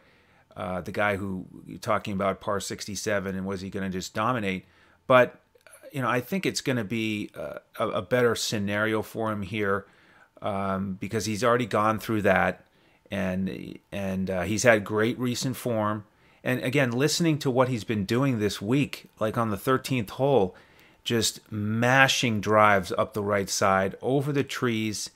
uh, 0.57 0.81
the 0.81 0.91
guy 0.91 1.15
who 1.15 1.45
you're 1.65 1.77
talking 1.77 2.13
about 2.13 2.41
par 2.41 2.59
67, 2.59 3.35
and 3.35 3.45
was 3.45 3.61
he 3.61 3.69
going 3.69 3.89
to 3.89 3.89
just 3.89 4.13
dominate? 4.13 4.65
But 5.07 5.39
you 5.93 6.01
know, 6.01 6.09
I 6.09 6.19
think 6.19 6.45
it's 6.45 6.61
going 6.61 6.77
to 6.77 6.83
be 6.83 7.31
a, 7.33 7.61
a, 7.87 8.01
better 8.01 8.35
scenario 8.35 9.01
for 9.01 9.31
him 9.31 9.41
here 9.41 9.87
um, 10.41 10.97
because 10.99 11.25
he's 11.25 11.43
already 11.43 11.65
gone 11.65 11.97
through 11.97 12.23
that 12.23 12.65
and 13.11 13.79
and 13.91 14.29
uh, 14.29 14.41
he's 14.43 14.63
had 14.63 14.83
great 14.83 15.17
recent 15.19 15.55
form. 15.55 16.05
And 16.43 16.61
again, 16.63 16.91
listening 16.91 17.37
to 17.39 17.51
what 17.51 17.67
he's 17.67 17.83
been 17.83 18.05
doing 18.05 18.39
this 18.39 18.61
week, 18.61 19.09
like 19.19 19.37
on 19.37 19.49
the 19.49 19.57
13th 19.57 20.11
hole, 20.11 20.55
just 21.03 21.39
mashing 21.51 22.39
drives 22.39 22.93
up 22.97 23.13
the 23.13 23.23
right 23.23 23.49
side 23.49 23.95
over 24.01 24.31
the 24.31 24.43
trees, 24.43 25.09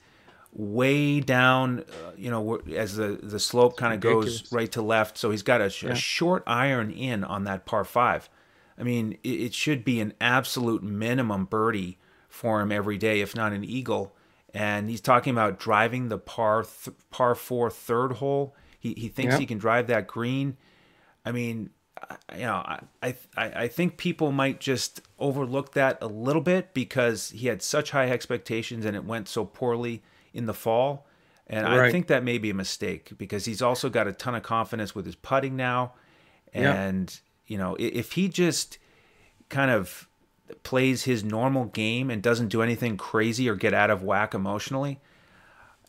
way 0.52 1.20
down. 1.20 1.80
Uh, 1.80 2.12
you 2.16 2.30
know, 2.30 2.56
as 2.74 2.96
the 2.96 3.18
the 3.22 3.40
slope 3.40 3.76
kind 3.76 3.94
of 3.94 4.00
goes 4.00 4.52
right 4.52 4.70
to 4.72 4.82
left. 4.82 5.16
So 5.16 5.30
he's 5.30 5.42
got 5.42 5.60
a, 5.60 5.72
yeah. 5.82 5.92
a, 5.92 5.94
short 5.94 6.42
iron 6.46 6.90
in 6.90 7.24
on 7.24 7.44
that 7.44 7.64
par 7.64 7.84
five. 7.84 8.28
I 8.76 8.82
mean, 8.82 9.18
it, 9.22 9.28
it 9.28 9.54
should 9.54 9.84
be 9.84 10.00
an 10.00 10.14
absolute 10.20 10.82
minimum 10.82 11.46
birdie 11.46 11.98
for 12.28 12.60
him 12.60 12.72
every 12.72 12.98
day, 12.98 13.20
if 13.20 13.34
not 13.36 13.52
an 13.52 13.64
eagle 13.64 14.14
and 14.54 14.88
he's 14.88 15.00
talking 15.00 15.32
about 15.32 15.58
driving 15.58 16.08
the 16.08 16.18
par 16.18 16.62
th- 16.62 16.96
par 17.10 17.34
four 17.34 17.70
third 17.70 18.12
hole. 18.12 18.54
He 18.78 18.94
he 18.96 19.08
thinks 19.08 19.36
he 19.36 19.46
can 19.46 19.58
drive 19.58 19.88
that 19.88 20.06
green. 20.06 20.56
I 21.24 21.32
mean, 21.32 21.70
you 22.32 22.42
know, 22.42 22.54
I, 22.54 22.80
I 23.02 23.16
I 23.36 23.68
think 23.68 23.96
people 23.96 24.30
might 24.30 24.60
just 24.60 25.00
overlook 25.18 25.72
that 25.72 25.98
a 26.00 26.06
little 26.06 26.42
bit 26.42 26.72
because 26.72 27.30
he 27.30 27.48
had 27.48 27.62
such 27.62 27.90
high 27.90 28.08
expectations 28.08 28.84
and 28.84 28.94
it 28.94 29.04
went 29.04 29.28
so 29.28 29.44
poorly 29.44 30.02
in 30.32 30.46
the 30.46 30.54
fall. 30.54 31.06
And 31.46 31.66
right. 31.66 31.80
I 31.80 31.92
think 31.92 32.06
that 32.06 32.24
may 32.24 32.38
be 32.38 32.50
a 32.50 32.54
mistake 32.54 33.12
because 33.18 33.44
he's 33.44 33.60
also 33.60 33.90
got 33.90 34.06
a 34.06 34.12
ton 34.12 34.34
of 34.34 34.42
confidence 34.42 34.94
with 34.94 35.04
his 35.04 35.14
putting 35.14 35.56
now. 35.56 35.92
And, 36.54 37.20
you 37.46 37.58
know, 37.58 37.76
if 37.78 38.12
he 38.12 38.28
just 38.28 38.78
kind 39.48 39.70
of 39.70 40.08
plays 40.62 41.04
his 41.04 41.24
normal 41.24 41.66
game 41.66 42.10
and 42.10 42.22
doesn't 42.22 42.48
do 42.48 42.62
anything 42.62 42.96
crazy 42.96 43.48
or 43.48 43.54
get 43.54 43.74
out 43.74 43.90
of 43.90 44.02
whack 44.02 44.34
emotionally, 44.34 45.00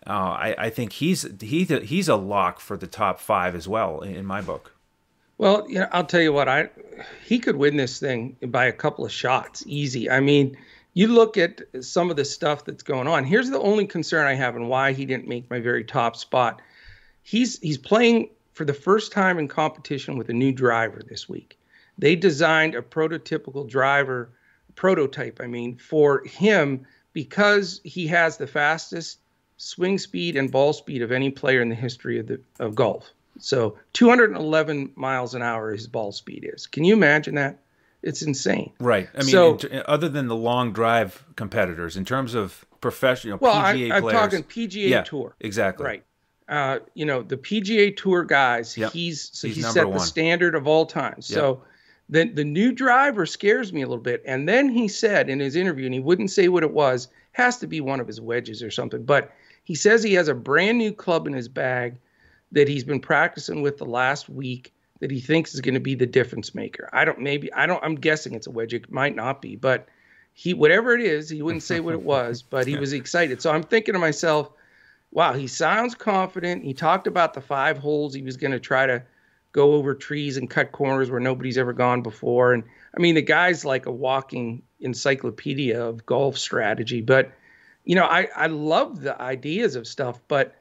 uh, 0.08 0.12
I, 0.12 0.56
I 0.58 0.70
think 0.70 0.94
he's 0.94 1.26
a, 1.26 1.80
he's 1.80 2.08
a 2.08 2.16
lock 2.16 2.60
for 2.60 2.78
the 2.78 2.88
top 2.88 3.20
five 3.20 3.56
as 3.56 3.68
well 3.68 4.02
in 4.02 4.26
my 4.26 4.42
book. 4.42 4.76
Well, 5.38 5.66
you 5.68 5.80
know, 5.80 5.88
I'll 5.92 6.06
tell 6.06 6.22
you 6.22 6.32
what, 6.32 6.48
I 6.48 6.70
he 7.26 7.40
could 7.40 7.58
win 7.58 7.76
this 7.76 8.00
thing 8.00 8.38
by 8.48 8.66
a 8.66 8.72
couple 8.72 9.06
of 9.06 9.12
shots, 9.12 9.64
easy. 9.68 10.10
I 10.10 10.22
mean, 10.22 10.56
you 10.94 11.08
look 11.08 11.38
at 11.38 11.62
some 11.82 12.10
of 12.10 12.16
the 12.16 12.24
stuff 12.24 12.64
that's 12.64 12.84
going 12.84 13.08
on. 13.08 13.26
Here's 13.26 13.50
the 13.50 13.60
only 13.60 13.86
concern 13.86 14.26
I 14.26 14.36
have 14.36 14.56
and 14.56 14.70
why 14.70 14.94
he 14.94 15.06
didn't 15.06 15.28
make 15.28 15.50
my 15.50 15.60
very 15.60 15.84
top 15.84 16.16
spot. 16.16 16.62
He's 17.24 17.60
he's 17.60 17.78
playing 17.78 18.30
for 18.54 18.64
the 18.64 18.74
first 18.74 19.12
time 19.12 19.38
in 19.38 19.50
competition 19.50 20.18
with 20.18 20.30
a 20.30 20.34
new 20.34 20.54
driver 20.54 21.02
this 21.06 21.28
week. 21.28 21.58
They 21.98 22.16
designed 22.16 22.76
a 22.76 22.82
prototypical 22.82 23.68
driver 23.68 24.30
prototype, 24.76 25.40
I 25.42 25.48
mean, 25.48 25.78
for 25.78 26.24
him 26.26 26.86
because 27.14 27.82
he 27.84 28.08
has 28.08 28.38
the 28.38 28.48
fastest 28.48 29.20
swing 29.58 29.98
speed 29.98 30.36
and 30.36 30.52
ball 30.52 30.74
speed 30.74 31.02
of 31.02 31.12
any 31.12 31.30
player 31.30 31.62
in 31.62 31.70
the 31.70 31.76
history 31.76 32.20
of 32.20 32.28
the 32.28 32.40
of 32.60 32.76
golf. 32.76 33.12
So 33.40 33.78
211 33.94 34.92
miles 34.96 35.34
an 35.34 35.42
hour 35.42 35.72
his 35.72 35.88
ball 35.88 36.12
speed 36.12 36.50
is. 36.54 36.68
Can 36.68 36.84
you 36.84 36.94
imagine 36.94 37.36
that? 37.36 37.60
It's 38.02 38.22
insane. 38.22 38.72
Right. 38.80 39.10
I 39.16 39.20
mean, 39.20 39.30
so, 39.30 39.58
other 39.88 40.08
than 40.08 40.28
the 40.28 40.36
long 40.36 40.74
drive 40.74 41.26
competitors, 41.36 41.98
in 41.98 42.06
terms 42.06 42.36
of 42.36 42.64
professional 42.80 43.40
well, 43.40 43.56
PGA 43.56 43.92
I, 43.92 43.98
I'm 43.98 44.10
talking 44.10 44.44
PGA 44.44 44.90
yeah, 44.90 45.02
Tour. 45.02 45.36
Exactly. 45.40 45.86
Right. 45.86 46.04
Uh, 46.48 46.80
you 46.94 47.06
know, 47.06 47.24
the 47.24 47.38
PGA 47.38 47.98
Tour 47.98 48.24
guys. 48.24 48.78
Yep. 48.78 48.92
He's 48.92 49.32
so 49.34 49.48
he's 49.48 49.58
he 49.58 49.64
set 49.64 49.88
one. 49.88 49.98
the 49.98 50.04
standard 50.04 50.54
of 50.54 50.68
all 50.68 50.86
time. 50.86 51.22
So. 51.22 51.62
The, 52.10 52.26
the 52.26 52.44
new 52.44 52.72
driver 52.72 53.26
scares 53.26 53.74
me 53.74 53.82
a 53.82 53.88
little 53.88 54.04
bit. 54.04 54.22
And 54.26 54.48
then 54.48 54.70
he 54.70 54.88
said 54.88 55.30
in 55.30 55.40
his 55.40 55.56
interview, 55.56 55.86
and 55.86 55.94
he 55.94 56.00
wouldn't 56.00 56.32
say 56.32 56.48
what 56.48 56.64
it 56.64 56.72
was, 56.72 57.08
has 57.32 57.58
to 57.58 57.68
be 57.68 57.82
one 57.82 58.00
of 58.00 58.08
his 58.08 58.22
wedges 58.22 58.62
or 58.62 58.72
something, 58.72 59.04
but 59.04 59.32
he 59.64 59.76
says 59.76 60.04
he 60.04 60.14
has 60.14 60.28
a 60.28 60.36
brand 60.36 60.78
new 60.78 60.94
club 60.94 61.28
in 61.28 61.34
his 61.34 61.48
bag 61.48 61.98
that 62.52 62.68
he's 62.68 62.84
been 62.84 63.00
practicing 63.00 63.62
with 63.62 63.78
the 63.78 63.86
last 63.86 64.30
week 64.30 64.72
that 65.00 65.12
he 65.12 65.20
thinks 65.20 65.54
is 65.54 65.62
going 65.62 65.74
to 65.74 65.80
be 65.80 65.96
the 65.96 66.06
difference 66.06 66.56
maker. 66.56 66.90
I 66.94 67.04
don't, 67.04 67.20
maybe, 67.20 67.52
I 67.52 67.66
don't, 67.66 67.84
I'm 67.84 67.96
guessing 67.96 68.34
it's 68.34 68.48
a 68.48 68.52
wedge. 68.52 68.74
It 68.74 68.92
might 68.92 69.16
not 69.16 69.42
be, 69.42 69.56
but 69.56 69.88
he, 70.34 70.54
whatever 70.54 70.94
it 70.94 71.02
is, 71.02 71.30
he 71.30 71.42
wouldn't 71.42 71.64
say 71.64 71.80
what 71.80 71.94
it 71.94 72.02
was, 72.02 72.42
but 72.50 72.68
he 72.68 72.78
was 72.78 72.94
excited. 72.94 73.42
So 73.42 73.52
I'm 73.52 73.64
thinking 73.64 73.94
to 73.94 74.00
myself, 74.00 74.52
wow, 75.12 75.34
he 75.34 75.48
sounds 75.48 75.96
confident. 75.96 76.64
He 76.64 76.74
talked 76.74 77.08
about 77.08 77.34
the 77.34 77.42
five 77.42 77.78
holes 77.78 78.14
he 78.14 78.22
was 78.22 78.38
going 78.38 78.52
to 78.52 78.60
try 78.60 78.86
to 78.86 79.04
go 79.56 79.74
over 79.74 79.96
trees 79.96 80.36
and 80.36 80.50
cut 80.50 80.74
corners 80.74 81.10
where 81.10 81.22
nobody's 81.22 81.58
ever 81.58 81.72
gone 81.72 82.02
before. 82.02 82.54
And 82.54 82.62
I 82.96 83.00
mean, 83.00 83.16
the 83.16 83.22
guy's 83.22 83.64
like 83.64 83.86
a 83.86 83.92
walking 83.92 84.62
encyclopedia 84.82 85.82
of 85.82 86.06
golf 86.06 86.38
strategy. 86.38 87.00
But, 87.00 87.32
you 87.86 87.96
know, 87.96 88.04
I, 88.04 88.28
I 88.36 88.48
love 88.48 89.00
the 89.00 89.20
ideas 89.20 89.78
of 89.78 89.88
stuff, 89.88 90.20
but 90.28 90.56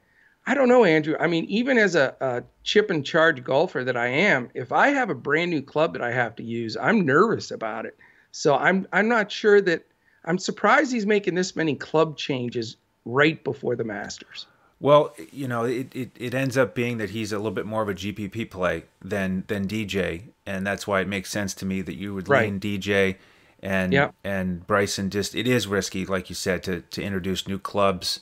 I 0.47 0.53
don't 0.53 0.69
know, 0.69 0.85
Andrew. 0.85 1.17
I 1.19 1.27
mean, 1.27 1.43
even 1.45 1.77
as 1.77 1.95
a, 1.95 2.15
a 2.21 2.43
chip 2.63 2.89
and 2.89 3.05
charge 3.05 3.43
golfer 3.43 3.83
that 3.83 3.97
I 3.97 4.07
am, 4.07 4.49
if 4.53 4.71
I 4.71 4.89
have 4.89 5.09
a 5.09 5.15
brand 5.15 5.51
new 5.51 5.61
club 5.61 5.91
that 5.93 6.01
I 6.01 6.13
have 6.13 6.33
to 6.37 6.43
use, 6.43 6.77
I'm 6.77 7.05
nervous 7.05 7.51
about 7.51 7.85
it. 7.85 7.97
So 8.31 8.55
I'm 8.55 8.87
I'm 8.93 9.09
not 9.09 9.29
sure 9.29 9.59
that 9.61 9.85
I'm 10.23 10.37
surprised 10.37 10.93
he's 10.93 11.05
making 11.05 11.35
this 11.35 11.55
many 11.55 11.75
club 11.75 12.15
changes 12.15 12.77
right 13.03 13.43
before 13.43 13.75
the 13.75 13.83
Masters. 13.83 14.47
Well, 14.79 15.13
you 15.31 15.47
know, 15.47 15.63
it, 15.63 15.95
it, 15.95 16.11
it 16.17 16.33
ends 16.33 16.57
up 16.57 16.75
being 16.75 16.97
that 16.97 17.11
he's 17.11 17.31
a 17.31 17.37
little 17.37 17.51
bit 17.51 17.65
more 17.65 17.81
of 17.81 17.89
a 17.89 17.93
GPP 17.93 18.49
play 18.49 18.83
than 19.01 19.45
than 19.47 19.67
DJ, 19.67 20.23
and 20.45 20.67
that's 20.67 20.85
why 20.85 21.01
it 21.01 21.07
makes 21.07 21.31
sense 21.31 21.53
to 21.55 21.65
me 21.65 21.81
that 21.81 21.95
you 21.95 22.13
would 22.13 22.27
right. 22.27 22.43
lean 22.43 22.59
DJ 22.59 23.15
and 23.61 23.93
yep. 23.93 24.13
and 24.23 24.65
Bryson. 24.67 25.09
Just 25.09 25.33
it 25.35 25.47
is 25.47 25.67
risky, 25.67 26.05
like 26.05 26.29
you 26.29 26.35
said, 26.35 26.63
to 26.63 26.81
to 26.81 27.01
introduce 27.01 27.47
new 27.47 27.59
clubs. 27.59 28.21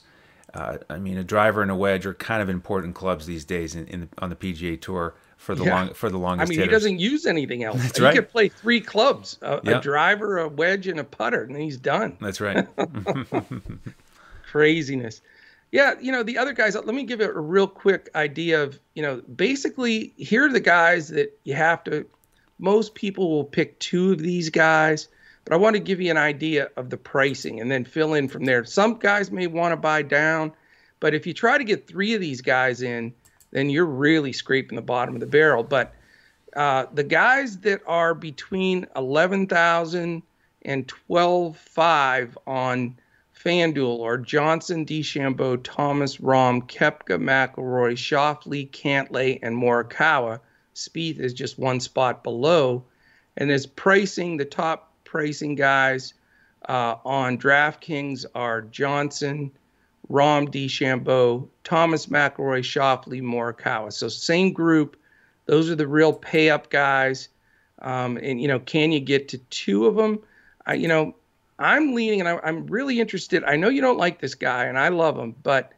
Uh, 0.52 0.78
I 0.88 0.98
mean, 0.98 1.18
a 1.18 1.24
driver 1.24 1.62
and 1.62 1.70
a 1.70 1.74
wedge 1.74 2.06
are 2.06 2.14
kind 2.14 2.40
of 2.40 2.48
important 2.48 2.94
clubs 2.94 3.26
these 3.26 3.44
days 3.44 3.74
in, 3.74 3.86
in 3.88 4.08
on 4.18 4.30
the 4.30 4.36
PGA 4.36 4.80
Tour 4.80 5.14
for 5.36 5.54
the 5.54 5.64
yeah. 5.64 5.74
long 5.74 5.94
for 5.94 6.08
the 6.08 6.18
longest. 6.18 6.48
I 6.48 6.50
mean, 6.50 6.60
hitters. 6.60 6.70
he 6.70 6.74
doesn't 6.74 6.98
use 7.00 7.26
anything 7.26 7.64
else. 7.64 7.82
That's 7.82 7.98
he 7.98 8.04
right. 8.04 8.14
could 8.14 8.30
play 8.30 8.48
three 8.48 8.80
clubs: 8.80 9.38
a, 9.42 9.60
yep. 9.64 9.78
a, 9.78 9.80
driver, 9.80 10.38
a 10.38 10.48
wedge, 10.48 10.86
and 10.86 11.00
a 11.00 11.04
putter, 11.04 11.42
and 11.42 11.56
he's 11.56 11.76
done. 11.76 12.16
That's 12.20 12.40
right. 12.40 12.66
Craziness. 14.50 15.20
Yeah, 15.74 15.94
you 16.00 16.12
know 16.12 16.22
the 16.22 16.38
other 16.38 16.52
guys. 16.52 16.76
Let 16.76 16.86
me 16.86 17.02
give 17.02 17.20
it 17.20 17.30
a 17.30 17.40
real 17.40 17.66
quick 17.66 18.08
idea 18.14 18.62
of 18.62 18.78
you 18.94 19.02
know 19.02 19.20
basically 19.22 20.14
here 20.16 20.46
are 20.46 20.52
the 20.52 20.60
guys 20.60 21.08
that 21.08 21.36
you 21.42 21.54
have 21.54 21.82
to. 21.84 22.06
Most 22.60 22.94
people 22.94 23.28
will 23.28 23.42
pick 23.42 23.76
two 23.80 24.12
of 24.12 24.20
these 24.20 24.50
guys, 24.50 25.08
but 25.44 25.52
I 25.52 25.56
want 25.56 25.74
to 25.74 25.80
give 25.80 26.00
you 26.00 26.12
an 26.12 26.16
idea 26.16 26.68
of 26.76 26.90
the 26.90 26.96
pricing 26.96 27.60
and 27.60 27.72
then 27.72 27.84
fill 27.84 28.14
in 28.14 28.28
from 28.28 28.44
there. 28.44 28.64
Some 28.64 29.00
guys 29.00 29.32
may 29.32 29.48
want 29.48 29.72
to 29.72 29.76
buy 29.76 30.02
down, 30.02 30.52
but 31.00 31.12
if 31.12 31.26
you 31.26 31.34
try 31.34 31.58
to 31.58 31.64
get 31.64 31.88
three 31.88 32.14
of 32.14 32.20
these 32.20 32.40
guys 32.40 32.80
in, 32.80 33.12
then 33.50 33.68
you're 33.68 33.84
really 33.84 34.32
scraping 34.32 34.76
the 34.76 34.82
bottom 34.82 35.16
of 35.16 35.20
the 35.20 35.26
barrel. 35.26 35.64
But 35.64 35.92
uh, 36.54 36.86
the 36.94 37.02
guys 37.02 37.58
that 37.58 37.80
are 37.84 38.14
between 38.14 38.86
11,000 38.94 40.22
and 40.62 40.86
12.5 41.08 42.36
on 42.46 42.96
FanDuel 43.44 44.02
are 44.02 44.16
Johnson, 44.16 44.86
DeChambeau, 44.86 45.62
Thomas, 45.62 46.16
Rahm, 46.16 46.66
Koepka, 46.66 47.18
McIlroy, 47.18 47.92
Schauffele, 47.92 48.70
Cantlay, 48.70 49.38
and 49.42 49.54
Morikawa. 49.54 50.40
Spieth 50.74 51.20
is 51.20 51.34
just 51.34 51.58
one 51.58 51.78
spot 51.78 52.24
below. 52.24 52.84
And 53.36 53.50
as 53.50 53.66
pricing, 53.66 54.38
the 54.38 54.46
top 54.46 54.92
pricing 55.04 55.56
guys 55.56 56.14
uh, 56.68 56.96
on 57.04 57.36
DraftKings 57.36 58.24
are 58.34 58.62
Johnson, 58.62 59.50
Rahm, 60.10 60.48
DeChambeau, 60.48 61.46
Thomas 61.64 62.06
McIlroy, 62.06 62.62
Schauffele, 62.62 63.20
Morikawa. 63.20 63.92
So 63.92 64.08
same 64.08 64.54
group. 64.54 64.96
Those 65.44 65.68
are 65.68 65.76
the 65.76 65.86
real 65.86 66.14
pay 66.14 66.48
up 66.48 66.70
guys. 66.70 67.28
Um, 67.82 68.16
and 68.16 68.40
you 68.40 68.48
know, 68.48 68.60
can 68.60 68.90
you 68.90 69.00
get 69.00 69.28
to 69.28 69.38
two 69.38 69.84
of 69.86 69.96
them? 69.96 70.20
I, 70.64 70.74
you 70.74 70.88
know, 70.88 71.14
I'm 71.58 71.94
leaning, 71.94 72.20
and 72.20 72.28
I, 72.28 72.48
am 72.48 72.66
really 72.66 73.00
interested. 73.00 73.44
I 73.44 73.56
know 73.56 73.68
you 73.68 73.80
don't 73.80 73.98
like 73.98 74.20
this 74.20 74.34
guy, 74.34 74.64
and 74.64 74.78
I 74.78 74.88
love 74.88 75.16
him, 75.16 75.34
but 75.42 75.72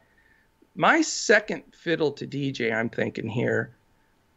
my 0.75 1.01
second 1.01 1.63
fiddle 1.71 2.11
to 2.13 2.27
DJ, 2.27 2.73
I'm 2.73 2.89
thinking 2.89 3.27
here. 3.27 3.73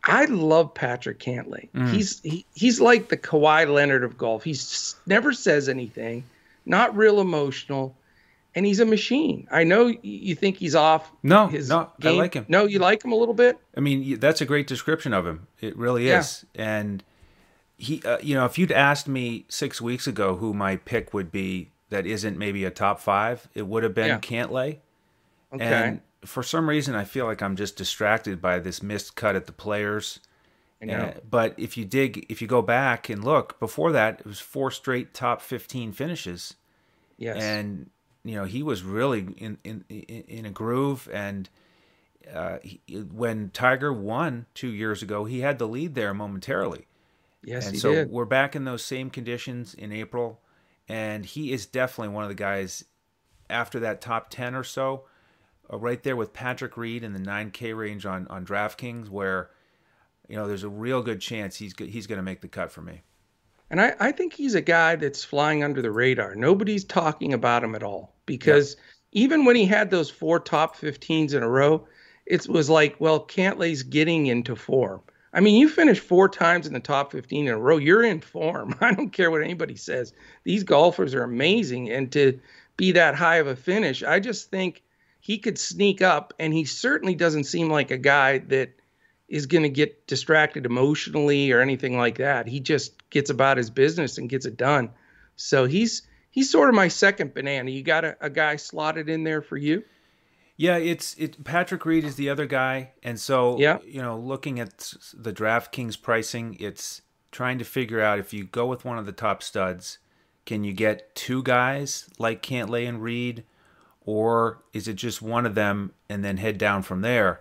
I 0.05 0.24
love 0.24 0.72
Patrick 0.72 1.18
Cantlay. 1.18 1.68
Mm. 1.72 1.90
He's 1.90 2.20
he, 2.20 2.46
he's 2.55 2.81
like 2.81 3.09
the 3.09 3.18
Kawhi 3.18 3.70
Leonard 3.70 4.03
of 4.03 4.16
golf. 4.16 4.44
He 4.44 4.57
never 5.07 5.35
says 5.35 5.68
anything, 5.68 6.24
not 6.64 6.96
real 6.96 7.20
emotional 7.20 7.94
and 8.55 8.66
he's 8.66 8.81
a 8.81 8.85
machine. 8.85 9.46
I 9.50 9.64
know 9.64 9.94
you 10.03 10.35
think 10.35 10.57
he's 10.57 10.74
off. 10.74 11.11
No, 11.22 11.46
his 11.46 11.68
no, 11.68 11.90
game. 12.00 12.14
I 12.14 12.18
like 12.18 12.35
him. 12.35 12.46
No, 12.48 12.66
you 12.66 12.79
like 12.79 13.05
him 13.05 13.12
a 13.12 13.16
little 13.16 13.35
bit. 13.35 13.59
I 13.76 13.81
mean, 13.81 14.18
that's 14.18 14.40
a 14.40 14.44
great 14.44 14.66
description 14.66 15.12
of 15.12 15.26
him. 15.26 15.46
It 15.61 15.76
really 15.76 16.09
is. 16.09 16.44
Yeah. 16.55 16.79
And 16.79 17.05
he, 17.81 18.03
uh, 18.05 18.19
you 18.21 18.35
know, 18.35 18.45
if 18.45 18.59
you'd 18.59 18.73
asked 18.73 19.09
me 19.09 19.47
six 19.49 19.81
weeks 19.81 20.07
ago 20.07 20.37
who 20.37 20.53
my 20.53 20.77
pick 20.77 21.14
would 21.14 21.33
be 21.33 21.71
that 21.88 22.07
isn't 22.07 22.37
maybe 22.37 22.64
a 22.64 22.71
top 22.71 23.01
five, 23.01 23.49
it 23.55 23.66
would 23.66 23.83
have 23.83 23.95
been 23.95 24.09
yeah. 24.09 24.19
Cantlay. 24.19 24.79
Okay. 25.53 25.64
And 25.64 26.01
for 26.25 26.43
some 26.43 26.69
reason, 26.69 26.95
I 26.95 27.05
feel 27.05 27.25
like 27.25 27.43
I'm 27.43 27.57
just 27.57 27.77
distracted 27.77 28.40
by 28.40 28.59
this 28.59 28.83
missed 28.83 29.16
cut 29.16 29.35
at 29.35 29.47
the 29.47 29.53
players. 29.53 30.21
Uh, 30.87 31.12
but 31.29 31.55
if 31.59 31.77
you 31.77 31.85
dig, 31.85 32.25
if 32.31 32.40
you 32.40 32.49
go 32.49 32.62
back 32.62 33.09
and 33.09 33.23
look, 33.25 33.59
before 33.59 33.93
that, 33.93 34.21
it 34.21 34.27
was 34.27 34.40
four 34.40 34.71
straight 34.71 35.12
top 35.12 35.43
15 35.43 35.93
finishes. 35.93 36.55
Yes. 37.19 37.43
And 37.43 37.90
you 38.25 38.35
know 38.35 38.45
he 38.45 38.62
was 38.62 38.83
really 38.83 39.21
in 39.38 39.59
in 39.64 39.85
in 39.88 40.45
a 40.45 40.51
groove 40.51 41.09
and 41.12 41.49
uh, 42.33 42.59
he, 42.62 42.81
when 43.12 43.51
Tiger 43.51 43.93
won 43.93 44.47
two 44.55 44.69
years 44.69 45.03
ago, 45.03 45.25
he 45.25 45.40
had 45.40 45.59
the 45.59 45.66
lead 45.66 45.95
there 45.95 46.12
momentarily. 46.14 46.87
Yes, 47.42 47.68
and 47.68 47.79
so 47.79 47.94
did. 47.94 48.11
we're 48.11 48.24
back 48.24 48.55
in 48.55 48.64
those 48.64 48.85
same 48.85 49.11
conditions 49.11 49.74
in 49.74 49.92
April, 49.92 50.40
and 50.88 51.24
he 51.24 51.53
is 51.53 51.66
definitely 51.66 52.14
one 52.14 52.24
of 52.24 52.29
the 52.29 52.35
guys 52.35 52.85
after 53.48 53.81
that 53.81 54.00
top 54.00 54.31
ten 54.31 54.55
or 54.55 54.64
so, 54.64 55.05
uh, 55.72 55.79
right 55.79 56.03
there 56.03 56.16
with 56.16 56.33
Patrick 56.33 56.76
Reed 56.76 57.03
in 57.03 57.12
the 57.12 57.18
nine 57.18 57.50
K 57.50 57.72
range 57.72 58.05
on 58.05 58.26
on 58.29 58.44
DraftKings, 58.44 59.09
where 59.09 59.50
you 60.29 60.37
know 60.37 60.46
there's 60.46 60.64
a 60.64 60.68
real 60.68 61.03
good 61.03 61.20
chance 61.20 61.57
he's 61.57 61.74
he's 61.79 62.07
going 62.07 62.18
to 62.18 62.22
make 62.22 62.40
the 62.40 62.48
cut 62.48 62.70
for 62.70 62.83
me. 62.83 63.03
And 63.70 63.81
I, 63.81 63.94
I 64.00 64.12
think 64.12 64.33
he's 64.33 64.57
a 64.57 64.61
guy 64.61 64.96
that's 64.96 65.24
flying 65.24 65.62
under 65.62 65.81
the 65.81 65.92
radar. 65.92 66.35
Nobody's 66.35 66.85
talking 66.85 67.33
about 67.33 67.62
him 67.62 67.76
at 67.76 67.85
all 67.85 68.12
because 68.26 68.76
even 69.12 69.44
when 69.44 69.57
he 69.57 69.64
had 69.64 69.90
those 69.90 70.11
four 70.11 70.40
top 70.40 70.76
15s 70.76 71.35
in 71.35 71.42
a 71.42 71.48
row, 71.48 71.87
it 72.26 72.48
was 72.48 72.68
like, 72.68 72.96
well, 72.98 73.24
Cantlay's 73.26 73.85
getting 73.85 74.26
into 74.26 74.57
form. 74.57 75.03
I 75.33 75.40
mean, 75.40 75.61
you 75.61 75.69
finish 75.69 76.01
four 76.01 76.29
times 76.29 76.66
in 76.66 76.73
the 76.73 76.81
top 76.81 77.12
15 77.12 77.47
in 77.47 77.53
a 77.53 77.59
row, 77.59 77.77
you're 77.77 78.03
in 78.03 78.21
form. 78.21 78.75
I 78.81 78.93
don't 78.93 79.12
care 79.12 79.31
what 79.31 79.43
anybody 79.43 79.77
says. 79.77 80.12
These 80.45 80.64
golfers 80.64 81.14
are 81.14 81.23
amazing. 81.23 81.90
And 81.90 82.11
to 82.12 82.40
be 82.77 82.93
that 82.93 83.14
high 83.14 83.37
of 83.37 83.47
a 83.47 83.57
finish, 83.57 84.03
I 84.03 84.21
just 84.21 84.51
think 84.51 84.83
he 85.21 85.38
could 85.38 85.59
sneak 85.59 86.03
up. 86.03 86.35
And 86.38 86.53
he 86.53 86.64
certainly 86.64 87.14
doesn't 87.14 87.45
seem 87.45 87.71
like 87.71 87.90
a 87.90 87.99
guy 87.99 88.38
that 88.38 88.71
is 89.29 89.47
going 89.47 89.62
to 89.62 89.69
get 89.69 90.09
distracted 90.09 90.66
emotionally 90.66 91.53
or 91.53 91.61
anything 91.61 91.97
like 91.97 92.19
that. 92.19 92.49
He 92.49 92.59
just 92.59 93.09
gets 93.11 93.31
about 93.31 93.57
his 93.57 93.71
business 93.71 94.19
and 94.19 94.29
gets 94.29 94.45
it 94.45 94.57
done. 94.57 94.90
So 95.37 95.66
he's 95.66 96.03
he's 96.31 96.51
sort 96.51 96.69
of 96.69 96.75
my 96.75 96.88
second 96.88 97.33
banana. 97.33 97.71
You 97.71 97.83
got 97.83 98.05
a, 98.05 98.16
a 98.21 98.29
guy 98.29 98.57
slotted 98.57 99.09
in 99.09 99.23
there 99.23 99.40
for 99.40 99.57
you? 99.57 99.85
Yeah, 100.61 100.77
it's 100.77 101.14
it. 101.14 101.42
Patrick 101.42 101.87
Reed 101.87 102.05
is 102.05 102.16
the 102.16 102.29
other 102.29 102.44
guy, 102.44 102.90
and 103.03 103.18
so 103.18 103.59
yeah. 103.59 103.79
you 103.83 104.03
know, 104.03 104.18
looking 104.18 104.61
at 104.61 104.92
the 105.14 105.33
DraftKings 105.33 106.03
pricing, 106.03 106.55
it's 106.61 107.01
trying 107.33 107.59
to 107.61 107.64
figure 107.64 108.03
out 108.03 108.18
if 108.18 108.35
you 108.35 108.44
go 108.44 108.66
with 108.66 108.85
one 108.85 108.99
of 108.99 109.07
the 109.07 109.12
top 109.12 109.42
studs, 109.42 109.96
can 110.44 110.62
you 110.62 110.75
get 110.75 111.14
two 111.14 111.42
guys 111.42 112.11
like 112.18 112.42
Cantlay 112.42 112.87
and 112.87 113.03
Reed, 113.03 113.44
or 114.05 114.62
is 114.75 114.87
it 114.87 114.96
just 114.96 115.23
one 115.23 115.46
of 115.46 115.55
them 115.55 115.94
and 116.11 116.23
then 116.23 116.37
head 116.37 116.59
down 116.59 116.83
from 116.83 117.01
there? 117.01 117.40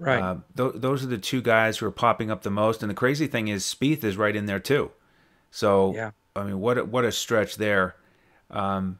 Right. 0.00 0.20
Uh, 0.20 0.38
th- 0.56 0.72
those 0.74 1.04
are 1.04 1.08
the 1.08 1.16
two 1.16 1.40
guys 1.40 1.78
who 1.78 1.86
are 1.86 1.92
popping 1.92 2.28
up 2.28 2.42
the 2.42 2.50
most. 2.50 2.82
And 2.82 2.90
the 2.90 2.94
crazy 2.94 3.28
thing 3.28 3.46
is, 3.46 3.62
Spieth 3.62 4.02
is 4.02 4.16
right 4.16 4.34
in 4.34 4.46
there 4.46 4.58
too. 4.58 4.90
So, 5.52 5.94
yeah. 5.94 6.10
I 6.34 6.42
mean, 6.42 6.58
what 6.58 6.76
a, 6.76 6.84
what 6.84 7.04
a 7.04 7.12
stretch 7.12 7.54
there. 7.54 7.94
Um, 8.50 8.98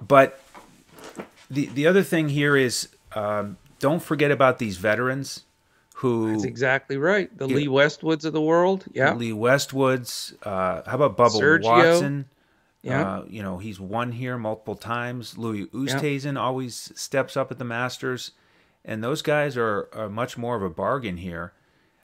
but 0.00 0.40
the 1.50 1.66
the 1.66 1.86
other 1.86 2.02
thing 2.02 2.28
here 2.28 2.56
is, 2.56 2.88
um, 3.12 3.56
don't 3.78 4.02
forget 4.02 4.30
about 4.30 4.58
these 4.58 4.76
veterans 4.76 5.44
who. 5.96 6.32
That's 6.32 6.44
exactly 6.44 6.96
right. 6.96 7.36
The 7.36 7.46
Lee 7.46 7.66
Westwoods 7.66 8.24
of 8.24 8.32
the 8.32 8.42
world. 8.42 8.84
Yeah. 8.92 9.14
Lee 9.14 9.32
Westwoods. 9.32 10.34
Uh, 10.42 10.82
how 10.88 10.96
about 10.96 11.16
Bubba 11.16 11.40
Sergio. 11.40 11.64
Watson? 11.64 12.26
Yeah. 12.82 13.02
Uh, 13.02 13.24
you 13.28 13.42
know, 13.42 13.58
he's 13.58 13.80
won 13.80 14.12
here 14.12 14.38
multiple 14.38 14.76
times. 14.76 15.36
Louis 15.36 15.66
Oosthuizen 15.66 16.34
yeah. 16.34 16.40
always 16.40 16.92
steps 16.94 17.36
up 17.36 17.50
at 17.50 17.58
the 17.58 17.64
Masters 17.64 18.32
and 18.88 19.04
those 19.04 19.22
guys 19.22 19.56
are, 19.56 19.88
are 19.92 20.08
much 20.08 20.38
more 20.38 20.56
of 20.56 20.62
a 20.62 20.70
bargain 20.70 21.18
here. 21.18 21.52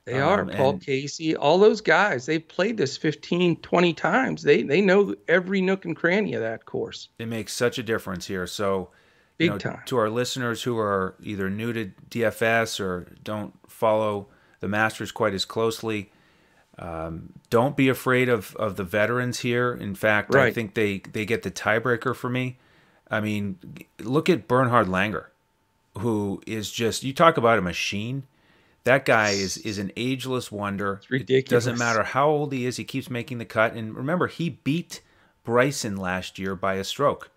They 0.05 0.21
are. 0.21 0.43
Um, 0.43 0.51
Paul 0.51 0.79
Casey, 0.79 1.35
all 1.35 1.59
those 1.59 1.81
guys, 1.81 2.27
they've 2.27 2.47
played 2.47 2.77
this 2.77 2.99
15, 2.99 3.57
20 3.57 3.93
times. 3.95 4.43
They 4.43 4.63
they 4.63 4.83
know 4.83 5.15
every 5.29 5.63
nook 5.63 5.87
and 5.87 5.97
cranny 5.97 6.35
of 6.35 6.43
that 6.43 6.67
course. 6.67 7.09
It 7.19 7.27
makes 7.27 7.55
such 7.55 7.79
a 7.79 7.83
difference 7.83 8.27
here. 8.27 8.47
So, 8.47 8.91
big 9.37 9.47
you 9.47 9.51
know, 9.53 9.59
time. 9.59 9.83
To 9.87 9.97
our 9.99 10.11
listeners 10.11 10.63
who 10.63 10.79
are 10.79 11.15
either 11.23 11.51
new 11.51 11.73
to 11.73 11.91
DFS 12.11 12.81
or 12.81 13.15
don't 13.23 13.55
follow 13.69 14.29
the 14.61 14.69
Masters 14.69 15.13
quite 15.13 15.35
as 15.35 15.45
closely, 15.45 16.11
um, 16.79 17.33
don't 17.51 17.77
be 17.77 17.89
afraid 17.89 18.29
of, 18.29 18.57
of 18.57 18.77
the 18.77 18.85
veterans 18.85 19.41
here. 19.41 19.73
In 19.73 19.95
fact, 19.95 20.35
right. 20.35 20.47
I 20.47 20.53
think 20.53 20.75
they, 20.75 20.99
they 20.99 21.25
get 21.25 21.43
the 21.43 21.51
tiebreaker 21.51 22.15
for 22.15 22.29
me. 22.29 22.59
I 23.11 23.21
mean, 23.21 23.59
look 24.01 24.29
at 24.29 24.49
Bernhard 24.49 24.87
Langer 24.87 25.27
who 25.99 26.41
is 26.47 26.71
just 26.71 27.05
you 27.05 27.13
talk 27.13 27.37
about 27.37 27.59
a 27.59 27.63
machine. 27.63 28.25
That 28.85 29.05
guy 29.05 29.31
is 29.31 29.57
is 29.59 29.79
an 29.79 29.93
ageless 29.97 30.53
wonder. 30.53 30.95
It's 30.95 31.11
ridiculous. 31.11 31.67
It 31.67 31.71
doesn't 31.71 31.79
matter 31.79 32.03
how 32.03 32.29
old 32.29 32.53
he 32.53 32.67
is, 32.67 32.77
he 32.77 32.85
keeps 32.85 33.09
making 33.09 33.39
the 33.39 33.45
cut. 33.45 33.75
And 33.75 33.95
remember, 33.95 34.27
he 34.27 34.51
beat 34.51 35.01
Bryson 35.45 35.97
last 35.97 36.39
year 36.39 36.55
by 36.55 36.75
a 36.75 36.85
stroke. 36.85 37.31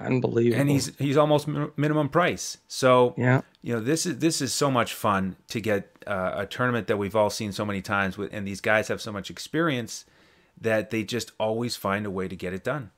Unbelievable. 0.00 0.60
And 0.60 0.70
he's 0.70 0.96
he's 0.96 1.16
almost 1.16 1.48
minimum 1.76 2.08
price. 2.08 2.58
So 2.68 3.14
yeah, 3.16 3.42
you 3.62 3.74
know 3.74 3.80
this 3.80 4.06
is 4.06 4.18
this 4.18 4.40
is 4.40 4.52
so 4.52 4.70
much 4.70 4.94
fun 4.94 5.36
to 5.48 5.60
get 5.60 5.90
uh, 6.06 6.34
a 6.36 6.46
tournament 6.46 6.86
that 6.86 6.98
we've 6.98 7.16
all 7.16 7.30
seen 7.30 7.52
so 7.52 7.64
many 7.64 7.82
times 7.82 8.16
with, 8.16 8.32
and 8.32 8.46
these 8.46 8.60
guys 8.60 8.88
have 8.88 9.00
so 9.00 9.12
much 9.12 9.28
experience 9.28 10.04
that 10.60 10.90
they 10.90 11.04
just 11.04 11.32
always 11.38 11.76
find 11.76 12.06
a 12.06 12.10
way 12.10 12.28
to 12.28 12.36
get 12.36 12.52
it 12.52 12.62
done. 12.64 12.90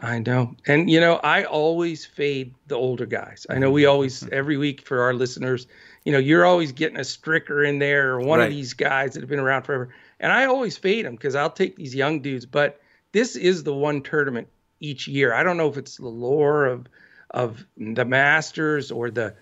I 0.00 0.20
know. 0.20 0.54
And, 0.66 0.88
you 0.88 1.00
know, 1.00 1.16
I 1.16 1.42
always 1.44 2.06
fade 2.06 2.54
the 2.68 2.76
older 2.76 3.06
guys. 3.06 3.46
I 3.50 3.58
know 3.58 3.70
we 3.70 3.82
mm-hmm. 3.82 3.90
always, 3.90 4.22
mm-hmm. 4.22 4.32
every 4.32 4.56
week 4.56 4.86
for 4.86 5.02
our 5.02 5.12
listeners, 5.12 5.66
you 6.04 6.12
know, 6.12 6.18
you're 6.18 6.46
always 6.46 6.70
getting 6.70 6.98
a 6.98 7.00
stricker 7.00 7.68
in 7.68 7.80
there 7.80 8.12
or 8.12 8.20
one 8.20 8.38
right. 8.38 8.46
of 8.46 8.54
these 8.54 8.74
guys 8.74 9.14
that 9.14 9.20
have 9.20 9.28
been 9.28 9.40
around 9.40 9.62
forever. 9.62 9.92
And 10.20 10.30
I 10.30 10.44
always 10.44 10.76
fade 10.76 11.04
them 11.04 11.16
because 11.16 11.34
I'll 11.34 11.50
take 11.50 11.74
these 11.74 11.94
young 11.94 12.20
dudes. 12.20 12.46
But 12.46 12.80
this 13.10 13.34
is 13.34 13.64
the 13.64 13.74
one 13.74 14.02
tournament 14.02 14.46
each 14.80 15.08
year. 15.08 15.32
I 15.32 15.42
don't 15.42 15.56
know 15.56 15.68
if 15.68 15.76
it's 15.76 15.96
the 15.96 16.08
lore 16.08 16.66
of 16.66 16.86
of 17.30 17.66
the 17.76 18.04
masters 18.04 18.90
or 18.90 19.10
the 19.10 19.34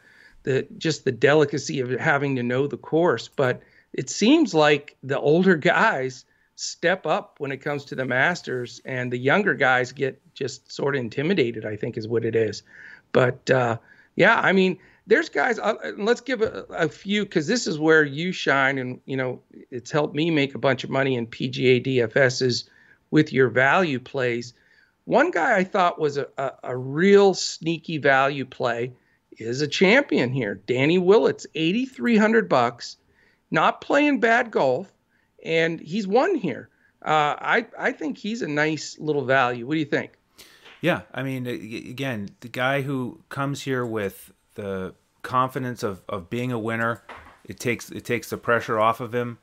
the 0.43 0.67
just 0.79 1.05
the 1.05 1.13
delicacy 1.13 1.81
of 1.81 1.91
having 1.91 2.37
to 2.37 2.43
know 2.43 2.67
the 2.67 2.77
course, 2.77 3.29
but 3.29 3.63
it 3.93 4.11
seems 4.11 4.55
like 4.55 4.97
the 5.03 5.19
older 5.19 5.57
guys 5.75 6.25
step 6.57 7.07
up 7.07 7.37
when 7.39 7.53
it 7.53 7.59
comes 7.59 7.85
to 7.85 7.95
the 7.95 8.05
masters 8.05 8.81
and 8.85 9.13
the 9.13 9.19
younger 9.19 9.55
guys 9.55 9.93
get 9.93 10.21
just 10.35 10.73
sort 10.73 10.97
of 10.97 11.01
intimidated 11.01 11.67
i 11.67 11.77
think 11.77 11.99
is 11.99 12.09
what 12.09 12.25
it 12.25 12.35
is 12.35 12.63
but 13.13 13.49
uh, 13.51 13.77
yeah 14.17 14.41
i 14.41 14.53
mean 14.53 14.79
there's 15.07 15.29
guys 15.29 15.59
uh, 15.59 15.75
let's 15.99 16.23
give 16.23 16.41
a, 16.41 16.65
a 16.71 16.89
few 16.89 17.25
because 17.25 17.47
this 17.47 17.67
is 17.67 17.79
where 17.79 18.05
you 18.05 18.33
shine 18.33 18.79
and 18.79 18.99
you 19.05 19.19
know 19.19 19.39
it's 19.71 19.91
helped 19.91 20.15
me 20.15 20.31
make 20.31 20.55
a 20.55 20.59
bunch 20.59 20.83
of 20.83 20.89
money 20.89 21.15
in 21.15 21.27
pga 21.27 21.85
dfs's 21.85 22.71
with 23.11 23.35
your 23.35 23.51
value 23.51 24.01
plays 24.01 24.55
one 25.07 25.31
guy 25.31 25.57
i 25.57 25.65
thought 25.65 25.99
was 25.99 26.19
a, 26.19 26.29
a, 26.39 26.53
a 26.65 26.77
real 26.77 27.35
sneaky 27.35 27.99
value 27.99 28.45
play 28.45 28.93
is 29.39 29.61
a 29.61 29.69
champion 29.69 30.31
here 30.31 30.61
danny 30.67 30.99
willett's 30.99 31.47
8300 31.55 32.49
bucks 32.49 32.99
not 33.51 33.81
playing 33.81 34.21
bad 34.21 34.51
golf 34.51 34.93
and 35.47 35.81
he's 35.81 36.07
won 36.07 36.35
here. 36.35 36.69
Uh, 37.03 37.37
I 37.39 37.67
I 37.79 37.93
think 37.93 38.19
he's 38.19 38.43
a 38.43 38.49
nice 38.49 38.99
little 38.99 39.25
value. 39.25 39.67
What 39.67 39.75
do 39.75 39.79
you 39.79 39.87
think? 39.87 40.13
Yeah, 40.81 41.03
I 41.15 41.23
mean, 41.23 41.47
again, 41.47 42.31
the 42.41 42.49
guy 42.49 42.83
who 42.83 43.23
comes 43.29 43.63
here 43.63 43.87
with 43.87 44.33
the 44.55 44.95
confidence 45.23 45.83
of, 45.83 46.03
of 46.09 46.29
being 46.29 46.53
a 46.53 46.59
winner, 46.59 47.03
it 47.45 47.59
takes 47.59 47.91
it 47.91 48.05
takes 48.05 48.31
the 48.31 48.37
pressure 48.37 48.79
off 48.79 49.01
of 49.01 49.15
him. 49.15 49.39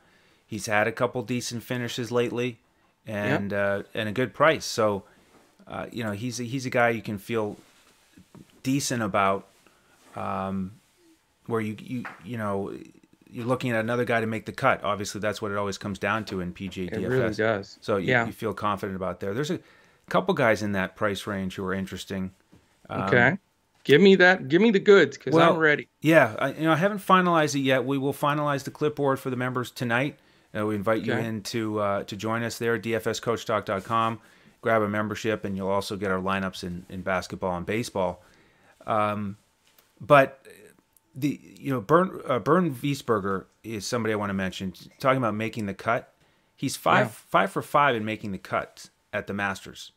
He's 0.46 0.66
had 0.68 0.88
a 0.88 0.92
couple 0.92 1.22
decent 1.24 1.64
finishes 1.64 2.12
lately, 2.12 2.60
and 3.08 3.52
yep. 3.52 3.86
uh, 3.86 3.88
and 3.94 4.10
a 4.10 4.12
good 4.12 4.34
price. 4.34 4.66
So, 4.66 5.06
uh, 5.68 5.88
you 5.92 6.04
know, 6.04 6.12
he's 6.12 6.40
a, 6.40 6.44
he's 6.44 6.66
a 6.66 6.70
guy 6.70 6.90
you 6.90 7.02
can 7.02 7.18
feel 7.18 7.58
decent 8.64 9.02
about. 9.02 9.48
Um, 10.16 10.74
where 11.48 11.60
you 11.60 11.76
you 11.80 12.04
you 12.24 12.38
know 12.38 12.74
you're 13.30 13.46
looking 13.46 13.72
at 13.72 13.80
another 13.80 14.06
guy 14.06 14.22
to 14.22 14.28
make 14.28 14.46
the 14.46 14.52
cut. 14.52 14.84
Obviously, 14.84 15.20
that's 15.20 15.42
what 15.42 15.52
it 15.52 15.58
always 15.58 15.78
comes 15.78 16.00
down 16.00 16.26
to 16.26 16.40
in 16.40 16.54
PGA 16.54 16.90
DFS. 16.90 17.02
It 17.02 17.08
really 17.08 17.34
does. 17.34 17.78
So 17.82 17.98
you, 17.98 18.10
yeah. 18.10 18.26
you 18.28 18.32
feel 18.32 18.54
confident 18.54 18.96
about 18.96 19.20
there. 19.20 19.34
There's 19.34 19.50
a 19.50 19.60
couple 20.10 20.34
guys 20.36 20.62
in 20.62 20.74
that 20.74 20.96
price 20.96 21.26
range 21.26 21.56
who 21.56 21.66
are 21.66 21.74
interesting. 21.74 22.32
Um, 22.90 23.02
okay. 23.04 23.38
Give 23.84 24.00
me 24.00 24.16
that. 24.16 24.48
Give 24.48 24.62
me 24.62 24.72
the 24.72 24.80
goods 24.80 25.18
because 25.18 25.34
well, 25.34 25.54
I'm 25.54 25.60
ready. 25.60 25.90
Yeah, 26.02 26.36
I, 26.40 26.54
you 26.54 26.64
know 26.64 26.72
I 26.72 26.78
haven't 26.78 27.00
finalized 27.00 27.56
it 27.56 27.62
yet. 27.62 27.84
We 27.84 27.98
will 27.98 28.14
finalize 28.14 28.64
the 28.64 28.72
clipboard 28.72 29.20
for 29.20 29.30
the 29.30 29.36
members 29.36 29.72
tonight. 29.72 30.18
Uh, 30.58 30.66
we 30.66 30.76
invite 30.76 31.02
okay. 31.02 31.08
you 31.08 31.18
in 31.18 31.42
to 31.42 31.80
uh, 31.80 32.04
to 32.04 32.16
join 32.16 32.44
us 32.44 32.58
there. 32.60 32.80
DFSCoachTalk.com. 32.80 34.20
Grab 34.64 34.82
a 34.82 34.88
membership, 34.88 35.44
and 35.46 35.56
you'll 35.56 35.70
also 35.70 35.98
get 35.98 36.10
our 36.10 36.20
lineups 36.20 36.64
in, 36.64 36.86
in 36.90 37.02
basketball 37.02 37.56
and 37.58 37.66
baseball. 37.66 38.24
Um, 38.88 39.38
but 40.00 40.44
the 41.14 41.40
you 41.60 41.72
know 41.72 41.82
Bernd 41.82 42.22
uh, 42.26 42.40
Bernd 42.40 42.76
Wiesberger 42.78 43.46
is 43.64 43.86
somebody 43.86 44.14
I 44.14 44.16
want 44.16 44.30
to 44.30 44.34
mention. 44.34 44.74
Talking 45.00 45.18
about 45.18 45.36
making 45.36 45.66
the 45.66 45.74
cut, 45.74 46.14
he's 46.56 46.76
five 46.76 47.08
yeah. 47.08 47.12
five 47.28 47.52
for 47.52 47.62
five 47.62 47.96
in 47.96 48.06
making 48.06 48.32
the 48.32 48.38
cut 48.38 48.90
at 49.12 49.28
the 49.28 49.34
Masters, 49.34 49.92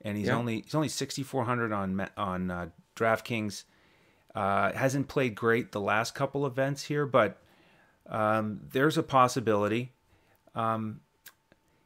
and 0.00 0.16
he's 0.16 0.28
yeah. 0.28 0.36
only 0.36 0.62
he's 0.62 0.74
only 0.74 0.88
sixty 0.88 1.22
four 1.22 1.44
hundred 1.44 1.72
on 1.72 2.08
on 2.16 2.50
uh, 2.50 2.68
DraftKings. 2.96 3.64
Uh, 4.34 4.72
hasn't 4.72 5.08
played 5.08 5.34
great 5.34 5.72
the 5.72 5.80
last 5.80 6.14
couple 6.14 6.46
events 6.46 6.84
here, 6.84 7.04
but 7.04 7.38
um, 8.06 8.60
there's 8.70 8.96
a 8.96 9.02
possibility. 9.02 9.92
Um, 10.54 11.00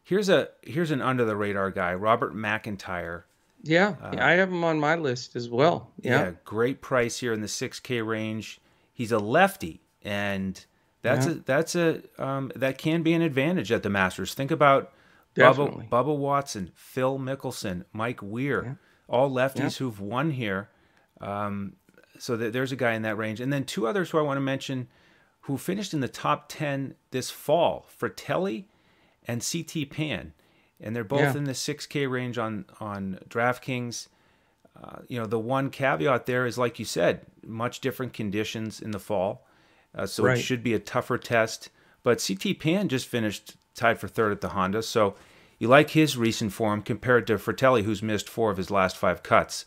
here's 0.07 0.29
a 0.29 0.49
here's 0.62 0.90
an 0.90 1.03
under 1.03 1.25
the 1.25 1.37
radar 1.37 1.71
guy, 1.71 1.92
Robert 1.95 2.35
McIntyre. 2.35 3.25
Yeah, 3.62 3.97
uh, 4.01 4.16
I 4.19 4.33
have 4.33 4.51
him 4.51 4.62
on 4.64 4.79
my 4.79 4.95
list 4.95 5.35
as 5.35 5.51
well. 5.51 5.90
Yeah. 6.01 6.21
yeah, 6.21 6.33
great 6.45 6.81
price 6.81 7.19
here 7.19 7.33
in 7.33 7.40
the 7.40 7.49
6K 7.49 8.07
range 8.07 8.61
he's 8.97 9.12
a 9.12 9.19
lefty, 9.19 9.83
and 10.03 10.64
that's 11.03 11.27
yeah. 11.27 11.33
a 11.33 11.35
that's 11.37 11.75
a 11.77 12.03
um, 12.19 12.51
that 12.57 12.79
can 12.79 13.03
be 13.03 13.12
an 13.12 13.23
advantage 13.23 13.71
at 13.71 13.83
the 13.83 13.90
Masters. 13.90 14.35
Think 14.35 14.51
about 14.51 14.92
Bubba, 15.37 15.88
Bubba 15.88 16.16
Watson, 16.16 16.73
Phil 16.75 17.19
Mickelson, 17.19 17.85
Mike 17.92 18.21
Weir, 18.23 18.64
yeah. 18.64 18.75
all 19.07 19.31
lefties 19.31 19.77
who've 19.77 20.01
won 20.01 20.31
here. 20.31 20.71
Um, 21.21 21.75
so 22.19 22.37
th- 22.37 22.53
there's 22.53 22.73
a 22.73 22.77
guy 22.77 22.95
in 22.95 23.03
that 23.03 23.19
range, 23.19 23.40
and 23.40 23.53
then 23.53 23.64
two 23.64 23.87
others 23.87 24.11
who 24.11 24.19
I 24.19 24.23
want 24.23 24.38
to 24.38 24.42
mention 24.42 24.88
who 25.42 25.59
finished 25.59 25.95
in 25.95 26.01
the 26.01 26.09
top 26.09 26.47
ten 26.49 26.95
this 27.11 27.31
fall: 27.31 27.87
Frittelli 28.01 28.64
and 29.27 29.45
CT 29.45 29.91
Pan, 29.91 30.33
and 30.81 30.95
they're 30.95 31.05
both 31.05 31.35
in 31.35 31.45
the 31.45 31.53
6K 31.53 32.11
range 32.11 32.39
on 32.39 32.65
on 32.81 33.19
DraftKings. 33.29 34.09
Uh, 34.83 34.99
you 35.09 35.19
know, 35.19 35.27
the 35.27 35.39
one 35.39 35.71
caveat 35.71 36.27
there 36.27 36.45
is, 36.47 36.59
like 36.59 36.79
you 36.79 36.85
said, 36.85 37.25
much 37.43 37.81
different 37.81 38.12
conditions 38.12 38.81
in 38.81 38.91
the 38.91 38.99
fall. 38.99 39.47
Uh, 39.95 40.05
so 40.05 40.25
right. 40.25 40.37
it 40.37 40.43
should 40.43 40.62
be 40.62 40.75
a 40.75 40.79
tougher 40.79 41.17
test. 41.17 41.71
But 42.03 42.25
CT 42.25 42.59
Pan 42.61 42.89
just 42.89 43.07
finished 43.07 43.57
tied 43.75 43.99
for 43.99 44.07
third 44.07 44.33
at 44.33 44.41
the 44.43 44.51
Honda. 44.51 44.83
So 44.83 45.15
you 45.59 45.69
like 45.69 45.91
his 45.91 46.17
recent 46.17 46.53
form 46.53 46.83
compared 46.83 47.27
to 47.29 47.37
Frittelli, 47.37 47.85
who's 47.85 48.03
missed 48.03 48.29
four 48.29 48.51
of 48.51 48.59
his 48.59 48.71
last 48.71 48.97
five 48.97 49.23
cuts. 49.23 49.65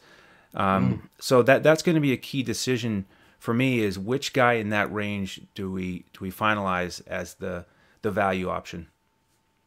Um, 0.53 0.93
mm. 0.93 1.01
So 1.19 1.41
that 1.43 1.63
that's 1.63 1.83
going 1.83 1.95
to 1.95 2.01
be 2.01 2.13
a 2.13 2.17
key 2.17 2.43
decision 2.43 3.05
for 3.39 3.53
me 3.53 3.79
is 3.79 3.97
which 3.97 4.33
guy 4.33 4.53
in 4.53 4.69
that 4.69 4.93
range 4.93 5.41
do 5.55 5.71
we 5.71 6.05
do 6.13 6.19
we 6.21 6.31
finalize 6.31 7.01
as 7.07 7.35
the 7.35 7.65
the 8.01 8.11
value 8.11 8.49
option? 8.49 8.87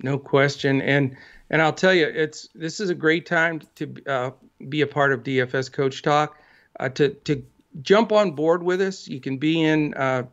No 0.03 0.19
question, 0.19 0.83
and 0.83 1.17
and 1.51 1.61
I'll 1.63 1.73
tell 1.73 1.95
you, 1.95 2.07
it's 2.07 2.49
this 2.55 2.81
is 2.81 2.91
a 2.91 2.95
great 2.95 3.27
time 3.27 3.63
to 3.77 3.95
uh, 4.07 4.31
be 4.69 4.81
a 4.81 4.87
part 4.87 5.13
of 5.13 5.23
DFS 5.23 5.71
Coach 5.73 6.03
Talk. 6.03 6.39
Uh, 6.81 6.89
to 6.91 7.11
to 7.11 7.43
jump 7.81 8.13
on 8.13 8.33
board 8.33 8.63
with 8.63 8.81
us, 8.81 9.07
you 9.07 9.21
can 9.21 9.39
be 9.39 9.63
in 9.63 9.95
uh, 9.95 10.25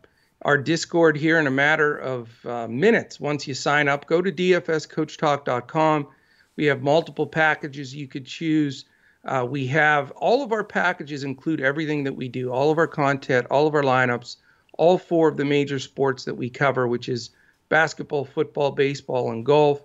our 0.44 0.58
Discord 0.58 1.18
here 1.18 1.40
in 1.40 1.48
a 1.48 1.52
matter 1.52 1.98
of 1.98 2.46
uh, 2.46 2.68
minutes. 2.68 3.20
Once 3.20 3.48
you 3.48 3.54
sign 3.54 3.88
up, 3.88 4.06
go 4.06 4.22
to 4.22 4.32
dfscoachtalk.com. 4.32 6.08
We 6.56 6.66
have 6.66 6.82
multiple 6.82 7.28
packages 7.28 7.96
you 7.96 8.08
could 8.08 8.26
choose. 8.26 8.86
Uh, 9.26 9.46
we 9.50 9.68
have 9.68 10.12
all 10.12 10.44
of 10.44 10.52
our 10.52 10.64
packages 10.64 11.24
include 11.24 11.62
everything 11.62 12.06
that 12.06 12.14
we 12.14 12.30
do, 12.30 12.52
all 12.52 12.72
of 12.72 12.78
our 12.78 12.88
content, 12.88 13.48
all 13.52 13.68
of 13.68 13.76
our 13.76 13.84
lineups, 13.84 14.38
all 14.78 14.98
four 14.98 15.28
of 15.28 15.38
the 15.38 15.46
major 15.46 15.80
sports 15.80 16.24
that 16.24 16.36
we 16.36 16.50
cover, 16.50 16.88
which 16.88 17.10
is 17.10 17.32
basketball, 17.70 18.26
football, 18.26 18.72
baseball, 18.72 19.32
and 19.32 19.46
golf. 19.46 19.82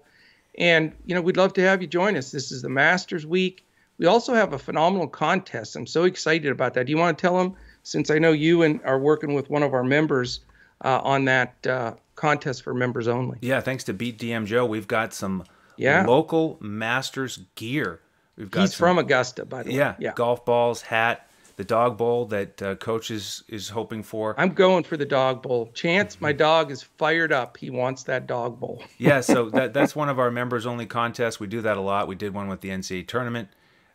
And, 0.58 0.92
you 1.06 1.14
know, 1.14 1.20
we'd 1.20 1.36
love 1.36 1.52
to 1.54 1.62
have 1.62 1.82
you 1.82 1.88
join 1.88 2.16
us. 2.16 2.30
This 2.30 2.50
is 2.50 2.62
the 2.62 2.68
Masters 2.68 3.26
Week. 3.26 3.64
We 3.98 4.06
also 4.06 4.34
have 4.34 4.52
a 4.52 4.58
phenomenal 4.58 5.06
contest. 5.06 5.76
I'm 5.76 5.86
so 5.86 6.04
excited 6.04 6.50
about 6.50 6.74
that. 6.74 6.86
Do 6.86 6.90
you 6.90 6.98
want 6.98 7.16
to 7.16 7.22
tell 7.22 7.36
them, 7.36 7.54
since 7.82 8.10
I 8.10 8.18
know 8.18 8.32
you 8.32 8.62
and 8.62 8.80
are 8.84 8.98
working 8.98 9.34
with 9.34 9.50
one 9.50 9.62
of 9.62 9.72
our 9.72 9.84
members 9.84 10.40
uh, 10.84 11.00
on 11.02 11.26
that 11.26 11.66
uh, 11.66 11.94
contest 12.16 12.62
for 12.62 12.74
members 12.74 13.06
only? 13.06 13.38
Yeah, 13.40 13.60
thanks 13.60 13.84
to 13.84 13.94
Beat 13.94 14.18
DM 14.18 14.46
Joe, 14.46 14.66
we've 14.66 14.88
got 14.88 15.12
some 15.12 15.44
yeah. 15.76 16.04
local 16.04 16.56
Masters 16.60 17.40
gear. 17.54 18.00
We've 18.36 18.50
got 18.50 18.62
He's 18.62 18.74
some, 18.74 18.86
from 18.86 18.98
Augusta, 18.98 19.44
by 19.44 19.62
the 19.62 19.72
yeah, 19.72 19.90
way. 19.90 19.96
Yeah, 20.00 20.12
golf 20.14 20.44
balls, 20.44 20.82
hat, 20.82 21.28
the 21.56 21.64
dog 21.64 21.96
bowl 21.96 22.26
that 22.26 22.62
uh, 22.62 22.74
coach 22.76 23.10
is, 23.10 23.44
is 23.48 23.68
hoping 23.68 24.02
for. 24.02 24.34
I'm 24.38 24.54
going 24.54 24.84
for 24.84 24.96
the 24.96 25.04
dog 25.04 25.42
bowl. 25.42 25.70
Chance, 25.72 26.20
my 26.20 26.32
dog 26.32 26.70
is 26.70 26.82
fired 26.82 27.32
up. 27.32 27.56
He 27.56 27.70
wants 27.70 28.02
that 28.04 28.26
dog 28.26 28.58
bowl. 28.58 28.82
yeah, 28.98 29.20
so 29.20 29.50
that 29.50 29.72
that's 29.72 29.94
one 29.94 30.08
of 30.08 30.18
our 30.18 30.30
members 30.30 30.66
only 30.66 30.86
contests. 30.86 31.38
We 31.38 31.46
do 31.46 31.60
that 31.62 31.76
a 31.76 31.80
lot. 31.80 32.08
We 32.08 32.14
did 32.14 32.34
one 32.34 32.48
with 32.48 32.60
the 32.60 32.70
NCAA 32.70 33.06
tournament. 33.06 33.48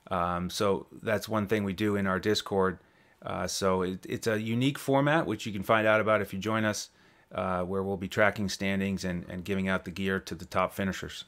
Um, 0.09 0.49
so 0.49 0.87
that's 1.01 1.29
one 1.29 1.47
thing 1.47 1.63
we 1.63 1.73
do 1.73 1.95
in 1.95 2.07
our 2.07 2.19
Discord. 2.19 2.79
Uh, 3.21 3.47
so 3.47 3.81
it, 3.81 4.05
it's 4.07 4.27
a 4.27 4.39
unique 4.39 4.79
format, 4.79 5.25
which 5.25 5.45
you 5.45 5.51
can 5.51 5.63
find 5.63 5.85
out 5.85 5.99
about 5.99 6.21
if 6.21 6.33
you 6.33 6.39
join 6.39 6.65
us, 6.65 6.89
uh, 7.33 7.61
where 7.63 7.83
we'll 7.83 7.97
be 7.97 8.07
tracking 8.07 8.49
standings 8.49 9.03
and, 9.03 9.25
and 9.29 9.43
giving 9.43 9.67
out 9.67 9.85
the 9.85 9.91
gear 9.91 10.19
to 10.19 10.33
the 10.33 10.45
top 10.45 10.73
finishers. 10.73 11.25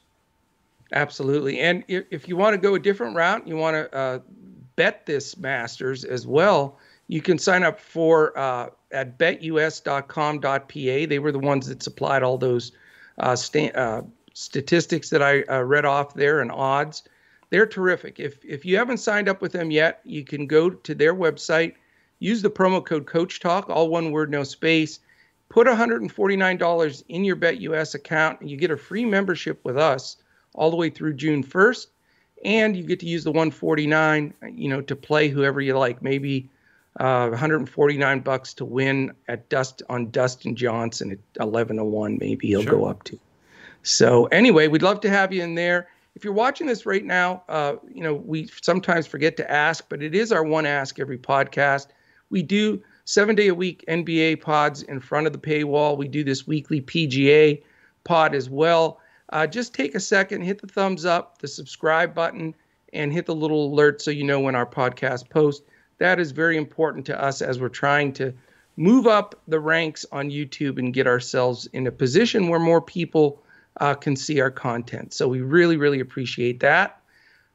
Absolutely. 0.93 1.59
And 1.59 1.83
if, 1.87 2.05
if 2.11 2.27
you 2.27 2.35
want 2.35 2.53
to 2.53 2.57
go 2.57 2.75
a 2.75 2.79
different 2.79 3.15
route, 3.15 3.47
you 3.47 3.55
want 3.55 3.75
to 3.75 3.97
uh, 3.97 4.19
bet 4.81 5.05
this 5.05 5.37
Masters 5.37 6.03
as 6.03 6.25
well, 6.25 6.79
you 7.07 7.21
can 7.21 7.37
sign 7.37 7.61
up 7.61 7.79
for 7.79 8.35
uh, 8.35 8.69
at 8.89 9.19
betus.com.pa. 9.19 11.05
They 11.05 11.19
were 11.19 11.31
the 11.31 11.37
ones 11.37 11.67
that 11.67 11.83
supplied 11.83 12.23
all 12.23 12.39
those 12.39 12.71
uh, 13.19 13.35
sta- 13.35 13.71
uh, 13.75 14.01
statistics 14.33 15.11
that 15.11 15.21
I 15.21 15.43
uh, 15.43 15.61
read 15.61 15.85
off 15.85 16.15
there 16.15 16.39
and 16.41 16.51
odds. 16.51 17.03
They're 17.51 17.67
terrific. 17.67 18.19
If 18.19 18.43
if 18.43 18.65
you 18.65 18.75
haven't 18.75 18.97
signed 18.97 19.29
up 19.29 19.39
with 19.39 19.51
them 19.51 19.69
yet, 19.69 20.01
you 20.03 20.23
can 20.23 20.47
go 20.47 20.71
to 20.71 20.95
their 20.95 21.13
website, 21.13 21.75
use 22.17 22.41
the 22.41 22.49
promo 22.49 22.83
code 22.83 23.05
Coach 23.05 23.39
Talk, 23.39 23.69
all 23.69 23.87
one 23.87 24.11
word, 24.11 24.31
no 24.31 24.43
space. 24.43 24.99
Put 25.49 25.67
$149 25.67 27.03
in 27.07 27.23
your 27.23 27.35
BetUS 27.35 27.93
account, 27.93 28.41
and 28.41 28.49
you 28.49 28.57
get 28.57 28.71
a 28.71 28.77
free 28.77 29.05
membership 29.05 29.59
with 29.63 29.77
us 29.77 30.17
all 30.55 30.71
the 30.71 30.77
way 30.77 30.89
through 30.89 31.13
June 31.13 31.43
1st. 31.43 31.85
And 32.43 32.75
you 32.75 32.83
get 32.83 32.99
to 33.01 33.05
use 33.05 33.23
the 33.23 33.31
149, 33.31 34.33
you 34.53 34.69
know, 34.69 34.81
to 34.81 34.95
play 34.95 35.29
whoever 35.29 35.61
you 35.61 35.77
like. 35.77 36.01
Maybe 36.01 36.49
uh, 36.99 37.29
149 37.29 38.19
bucks 38.21 38.53
to 38.55 38.65
win 38.65 39.13
at 39.27 39.47
Dust 39.49 39.81
on 39.89 40.09
Dustin 40.11 40.55
Johnson 40.55 41.11
at 41.11 41.19
11 41.41 41.77
to 41.77 41.83
1. 41.83 42.17
Maybe 42.19 42.47
he'll 42.47 42.63
sure. 42.63 42.71
go 42.71 42.85
up 42.85 43.03
to. 43.03 43.19
So 43.83 44.25
anyway, 44.25 44.67
we'd 44.67 44.81
love 44.81 45.01
to 45.01 45.09
have 45.09 45.31
you 45.31 45.43
in 45.43 45.55
there. 45.55 45.87
If 46.15 46.23
you're 46.23 46.33
watching 46.33 46.67
this 46.67 46.85
right 46.85 47.05
now, 47.05 47.43
uh, 47.47 47.75
you 47.93 48.03
know 48.03 48.13
we 48.13 48.49
sometimes 48.61 49.07
forget 49.07 49.37
to 49.37 49.49
ask, 49.49 49.85
but 49.87 50.03
it 50.03 50.13
is 50.13 50.31
our 50.31 50.43
one 50.43 50.65
ask 50.65 50.99
every 50.99 51.17
podcast. 51.17 51.87
We 52.29 52.43
do 52.43 52.81
seven 53.05 53.35
day 53.35 53.47
a 53.47 53.55
week 53.55 53.83
NBA 53.87 54.41
pods 54.41 54.83
in 54.83 54.99
front 54.99 55.27
of 55.27 55.33
the 55.33 55.39
paywall. 55.39 55.97
We 55.97 56.07
do 56.07 56.23
this 56.23 56.45
weekly 56.45 56.81
PGA 56.81 57.63
pod 58.03 58.35
as 58.35 58.49
well. 58.49 58.99
Uh, 59.31 59.47
just 59.47 59.73
take 59.73 59.95
a 59.95 59.99
second, 59.99 60.41
hit 60.41 60.61
the 60.61 60.67
thumbs 60.67 61.05
up, 61.05 61.37
the 61.39 61.47
subscribe 61.47 62.13
button, 62.13 62.53
and 62.93 63.13
hit 63.13 63.25
the 63.25 63.35
little 63.35 63.73
alert 63.73 64.01
so 64.01 64.11
you 64.11 64.23
know 64.23 64.39
when 64.39 64.55
our 64.55 64.65
podcast 64.65 65.29
posts. 65.29 65.65
That 65.99 66.19
is 66.19 66.31
very 66.31 66.57
important 66.57 67.05
to 67.07 67.21
us 67.21 67.41
as 67.41 67.59
we're 67.59 67.69
trying 67.69 68.13
to 68.13 68.33
move 68.75 69.07
up 69.07 69.39
the 69.47 69.59
ranks 69.59 70.05
on 70.11 70.29
YouTube 70.29 70.79
and 70.79 70.93
get 70.93 71.07
ourselves 71.07 71.67
in 71.73 71.87
a 71.87 71.91
position 71.91 72.47
where 72.47 72.59
more 72.59 72.81
people 72.81 73.41
uh, 73.79 73.93
can 73.93 74.15
see 74.15 74.41
our 74.41 74.51
content. 74.51 75.13
So 75.13 75.27
we 75.27 75.41
really, 75.41 75.77
really 75.77 75.99
appreciate 75.99 76.59
that. 76.61 77.01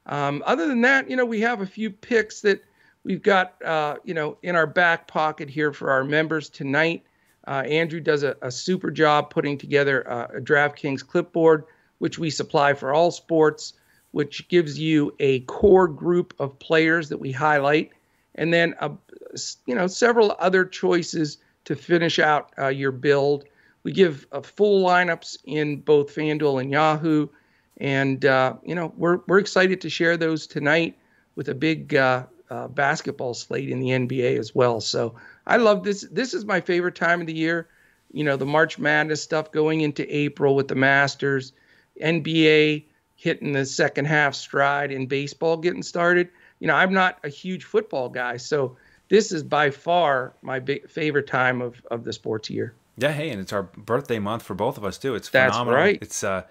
Um, 0.07 0.43
other 0.47 0.69
than 0.69 0.83
that, 0.83 1.11
you 1.11 1.17
know, 1.17 1.25
we 1.25 1.41
have 1.41 1.61
a 1.61 1.67
few 1.67 1.91
picks 1.91 2.41
that 2.43 2.63
we've 3.05 3.23
got, 3.23 3.61
uh, 3.65 3.97
you 4.05 4.15
know, 4.15 4.39
in 4.43 4.57
our 4.57 4.67
back 4.67 5.09
pocket 5.09 5.51
here 5.51 5.73
for 5.73 5.91
our 5.91 6.05
members 6.05 6.49
tonight. 6.49 7.05
Uh, 7.47 7.63
Andrew 7.67 8.01
does 8.01 8.23
a, 8.23 8.37
a, 8.43 8.51
super 8.51 8.91
job 8.91 9.31
putting 9.31 9.57
together 9.57 10.03
a, 10.03 10.39
a 10.39 10.41
DraftKings 10.41 11.07
clipboard, 11.07 11.65
which 11.99 12.19
we 12.19 12.29
supply 12.29 12.75
for 12.75 12.93
all 12.93 13.11
sports, 13.11 13.75
which 14.11 14.49
gives 14.49 14.79
you 14.79 15.15
a 15.21 15.41
core 15.41 15.87
group 15.87 16.35
of 16.41 16.59
players 16.59 17.09
that 17.09 17.19
we 17.19 17.31
highlight, 17.31 17.91
and 18.35 18.53
then 18.53 18.75
a, 18.81 18.91
you 19.67 19.75
know 19.75 19.87
several 19.87 20.35
other 20.39 20.65
choices 20.65 21.39
to 21.65 21.77
finish 21.77 22.19
out 22.19 22.53
uh, 22.59 22.69
your 22.69 22.93
build. 22.93 23.45
We 23.83 23.93
give 23.93 24.27
uh, 24.33 24.41
full 24.41 24.85
lineups 24.85 25.39
in 25.45 25.81
both 25.81 26.15
FanDuel 26.15 26.61
and 26.61 26.71
Yahoo, 26.71 27.29
and 27.77 28.25
uh, 28.25 28.55
you 28.65 28.75
know 28.75 28.93
we're 28.97 29.21
we're 29.29 29.39
excited 29.39 29.81
to 29.83 29.91
share 29.91 30.17
those 30.17 30.47
tonight 30.47 30.99
with 31.37 31.49
a 31.49 31.55
big 31.55 31.95
uh, 31.95 32.25
uh, 32.51 32.69
basketball 32.69 33.35
slate 33.35 33.69
in 33.69 33.79
the 33.79 33.91
NBA 33.91 34.39
as 34.39 34.55
well. 34.55 34.81
So 34.81 35.15
I 35.47 35.57
love 35.57 35.85
this. 35.85 36.07
This 36.11 36.35
is 36.35 36.45
my 36.45 36.61
favorite 36.61 36.95
time 36.95 37.21
of 37.21 37.27
the 37.27 37.35
year. 37.35 37.69
You 38.13 38.25
know, 38.25 38.37
the 38.37 38.47
March 38.47 38.79
Madness 38.79 39.23
stuff 39.23 39.53
going 39.53 39.81
into 39.83 40.07
April 40.15 40.55
with 40.55 40.69
the 40.69 40.75
Masters, 40.75 41.53
NBA 42.03 42.85
hitting 43.17 43.53
the 43.53 43.65
second 43.65 44.07
half 44.07 44.35
stride, 44.35 44.93
and 44.93 45.09
baseball 45.09 45.57
getting 45.57 45.83
started. 45.83 46.29
You 46.61 46.69
know, 46.69 46.75
I'm 46.75 46.93
not 46.93 47.19
a 47.25 47.29
huge 47.29 47.65
football 47.65 48.09
guy, 48.09 48.37
so 48.37 48.77
this 49.09 49.33
is 49.33 49.43
by 49.43 49.71
far 49.71 50.35
my 50.43 50.59
big 50.59 50.89
favorite 50.89 51.27
time 51.27 51.63
of, 51.63 51.81
of 51.91 52.05
the 52.05 52.13
sports 52.13 52.51
year. 52.51 52.75
Yeah, 52.99 53.13
hey, 53.13 53.31
and 53.31 53.41
it's 53.41 53.53
our 53.53 53.65
birthday 53.65 54.19
month 54.19 54.43
for 54.43 54.55
both 54.55 54.79
of 54.79 54.85
us 54.85 54.99
too. 54.99 55.15
It's 55.15 55.29
phenomenal. 55.29 55.67
That's 55.67 55.75
right. 55.75 55.99
It's 56.01 56.25
uh, 56.25 56.45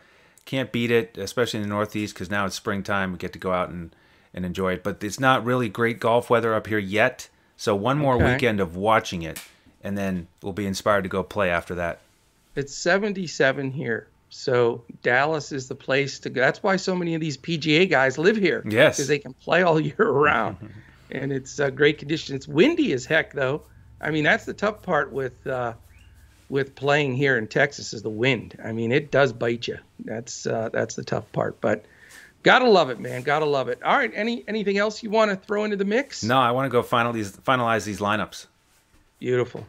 can't 0.46 0.72
beat 0.72 0.92
it, 0.92 1.18
especially 1.18 1.58
in 1.62 1.64
the 1.64 1.70
Northeast, 1.70 2.14
because 2.14 2.30
now 2.30 2.46
it's 2.46 2.56
springtime. 2.56 3.12
We 3.12 3.18
get 3.18 3.34
to 3.34 3.40
go 3.40 3.52
out 3.52 3.70
and 3.70 3.96
and 4.34 4.46
enjoy 4.46 4.74
it. 4.74 4.84
But 4.84 5.04
it's 5.04 5.20
not 5.20 5.44
really 5.44 5.70
great 5.70 6.00
golf 6.00 6.30
weather 6.30 6.54
up 6.54 6.68
here 6.68 6.78
yet. 6.78 7.30
So 7.58 7.76
one 7.76 7.98
more 7.98 8.16
okay. 8.16 8.34
weekend 8.34 8.60
of 8.60 8.76
watching 8.76 9.22
it, 9.22 9.42
and 9.84 9.98
then 9.98 10.28
we'll 10.42 10.54
be 10.54 10.66
inspired 10.66 11.04
to 11.04 11.10
go 11.10 11.24
play 11.24 11.50
after 11.50 11.76
that. 11.76 12.00
It's 12.56 12.74
77 12.76 13.72
here. 13.72 14.08
So 14.30 14.84
Dallas 15.02 15.52
is 15.52 15.68
the 15.68 15.76
place 15.76 16.20
to 16.20 16.30
go. 16.30 16.42
That's 16.42 16.62
why 16.62 16.76
so 16.76 16.96
many 16.96 17.16
of 17.16 17.22
these 17.22 17.38
PGA 17.38 17.90
guys 17.90 18.18
live 18.18 18.36
here. 18.36 18.64
Yes. 18.68 18.98
Because 18.98 19.08
they 19.08 19.20
can 19.20 19.34
play 19.34 19.62
all 19.62 19.80
year 19.80 20.10
round. 20.10 20.58
and 21.12 21.32
it's 21.32 21.60
a 21.60 21.72
great 21.72 21.98
condition. 21.98 22.36
It's 22.36 22.48
windy 22.48 22.94
as 22.94 23.06
heck, 23.06 23.34
though. 23.34 23.62
I 24.02 24.12
mean, 24.12 24.24
that's 24.24 24.46
the 24.46 24.54
tough 24.54 24.82
part 24.82 25.12
with 25.12 25.46
uh, 25.48 25.74
with 26.50 26.76
playing 26.76 27.16
here 27.16 27.38
in 27.38 27.48
Texas 27.48 27.94
is 27.94 28.02
the 28.02 28.10
wind. 28.10 28.60
I 28.64 28.72
mean, 28.72 28.92
it 28.92 29.12
does 29.12 29.34
bite 29.34 29.68
you. 29.68 29.80
That's 30.04 30.46
uh, 30.46 30.70
that's 30.72 30.96
the 30.96 31.04
tough 31.04 31.32
part. 31.32 31.60
But 31.62 31.86
Gotta 32.46 32.70
love 32.70 32.92
it, 32.92 33.00
man. 33.00 33.24
Gotta 33.24 33.46
love 33.46 33.70
it. 33.70 33.82
All 33.82 33.98
right. 33.98 34.12
Any 34.14 34.44
anything 34.48 34.78
else 34.78 35.02
you 35.02 35.10
want 35.10 35.32
to 35.32 35.36
throw 35.36 35.64
into 35.64 35.78
the 35.78 35.84
mix? 35.84 36.24
No, 36.24 36.38
I 36.38 36.52
want 36.52 36.68
to 36.68 36.70
go 36.70 36.84
final 36.84 37.12
these 37.12 37.32
finalize 37.32 37.86
these 37.86 38.00
lineups. 38.00 38.46
Beautiful. 39.18 39.66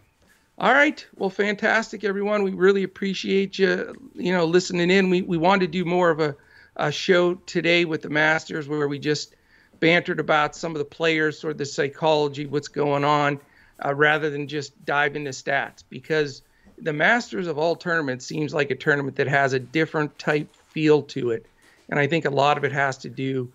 All 0.58 0.74
right. 0.74 1.04
Well, 1.16 1.30
fantastic, 1.30 2.04
everyone. 2.04 2.42
We 2.42 2.50
really 2.50 2.82
appreciate 2.82 3.58
you, 3.58 3.94
you 4.14 4.30
know, 4.30 4.44
listening 4.44 4.90
in. 4.90 5.08
We 5.08 5.22
we 5.22 5.38
wanted 5.38 5.60
to 5.60 5.72
do 5.72 5.86
more 5.86 6.10
of 6.10 6.20
a, 6.20 6.36
a 6.76 6.92
show 6.92 7.36
today 7.46 7.86
with 7.86 8.02
the 8.02 8.10
Masters 8.10 8.68
where 8.68 8.88
we 8.88 8.98
just 8.98 9.34
bantered 9.80 10.20
about 10.20 10.54
some 10.54 10.72
of 10.72 10.78
the 10.78 10.84
players, 10.84 11.38
sort 11.38 11.52
of 11.52 11.58
the 11.58 11.64
psychology, 11.64 12.44
what's 12.44 12.68
going 12.68 13.04
on, 13.04 13.40
uh, 13.82 13.94
rather 13.94 14.28
than 14.28 14.48
just 14.48 14.84
dive 14.84 15.16
into 15.16 15.30
stats. 15.30 15.82
Because 15.88 16.42
the 16.76 16.92
Masters 16.92 17.46
of 17.46 17.56
all 17.56 17.74
tournaments 17.74 18.26
seems 18.26 18.52
like 18.52 18.70
a 18.70 18.76
tournament 18.76 19.16
that 19.16 19.28
has 19.28 19.54
a 19.54 19.58
different 19.58 20.18
type 20.18 20.54
feel 20.68 21.00
to 21.04 21.30
it 21.30 21.46
and 21.88 21.98
I 21.98 22.06
think 22.06 22.24
a 22.24 22.30
lot 22.30 22.58
of 22.58 22.64
it 22.64 22.72
has 22.72 22.98
to 22.98 23.08
do, 23.08 23.50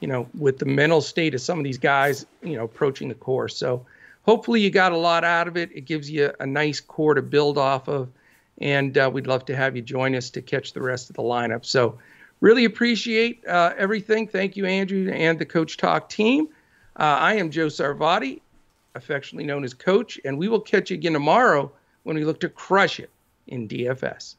you 0.00 0.08
know, 0.08 0.28
with 0.38 0.58
the 0.58 0.66
mental 0.66 1.00
state 1.00 1.34
of 1.34 1.40
some 1.40 1.58
of 1.58 1.64
these 1.64 1.78
guys, 1.78 2.26
you 2.42 2.56
know, 2.56 2.64
approaching 2.64 3.08
the 3.08 3.14
course. 3.14 3.56
So 3.56 3.84
hopefully 4.22 4.60
you 4.60 4.70
got 4.70 4.92
a 4.92 4.96
lot 4.96 5.24
out 5.24 5.48
of 5.48 5.56
it. 5.56 5.70
It 5.74 5.82
gives 5.82 6.10
you 6.10 6.32
a 6.40 6.46
nice 6.46 6.80
core 6.80 7.14
to 7.14 7.22
build 7.22 7.58
off 7.58 7.88
of. 7.88 8.08
And 8.58 8.96
uh, 8.96 9.10
we'd 9.12 9.26
love 9.26 9.44
to 9.46 9.56
have 9.56 9.74
you 9.74 9.82
join 9.82 10.14
us 10.14 10.30
to 10.30 10.42
catch 10.42 10.72
the 10.72 10.82
rest 10.82 11.10
of 11.10 11.16
the 11.16 11.22
lineup. 11.22 11.64
So 11.64 11.98
really 12.40 12.64
appreciate 12.64 13.44
uh, 13.46 13.72
everything. 13.76 14.28
Thank 14.28 14.56
you, 14.56 14.66
Andrew, 14.66 15.10
and 15.10 15.38
the 15.38 15.46
Coach 15.46 15.76
Talk 15.76 16.08
team. 16.08 16.48
Uh, 16.96 17.16
I 17.18 17.34
am 17.34 17.50
Joe 17.50 17.66
Sarvati, 17.66 18.40
affectionately 18.94 19.46
known 19.46 19.64
as 19.64 19.72
Coach, 19.72 20.20
and 20.24 20.38
we 20.38 20.48
will 20.48 20.60
catch 20.60 20.90
you 20.90 20.94
again 20.94 21.14
tomorrow 21.14 21.72
when 22.02 22.16
we 22.16 22.24
look 22.24 22.40
to 22.40 22.48
crush 22.48 23.00
it 23.00 23.10
in 23.46 23.66
DFS. 23.66 24.36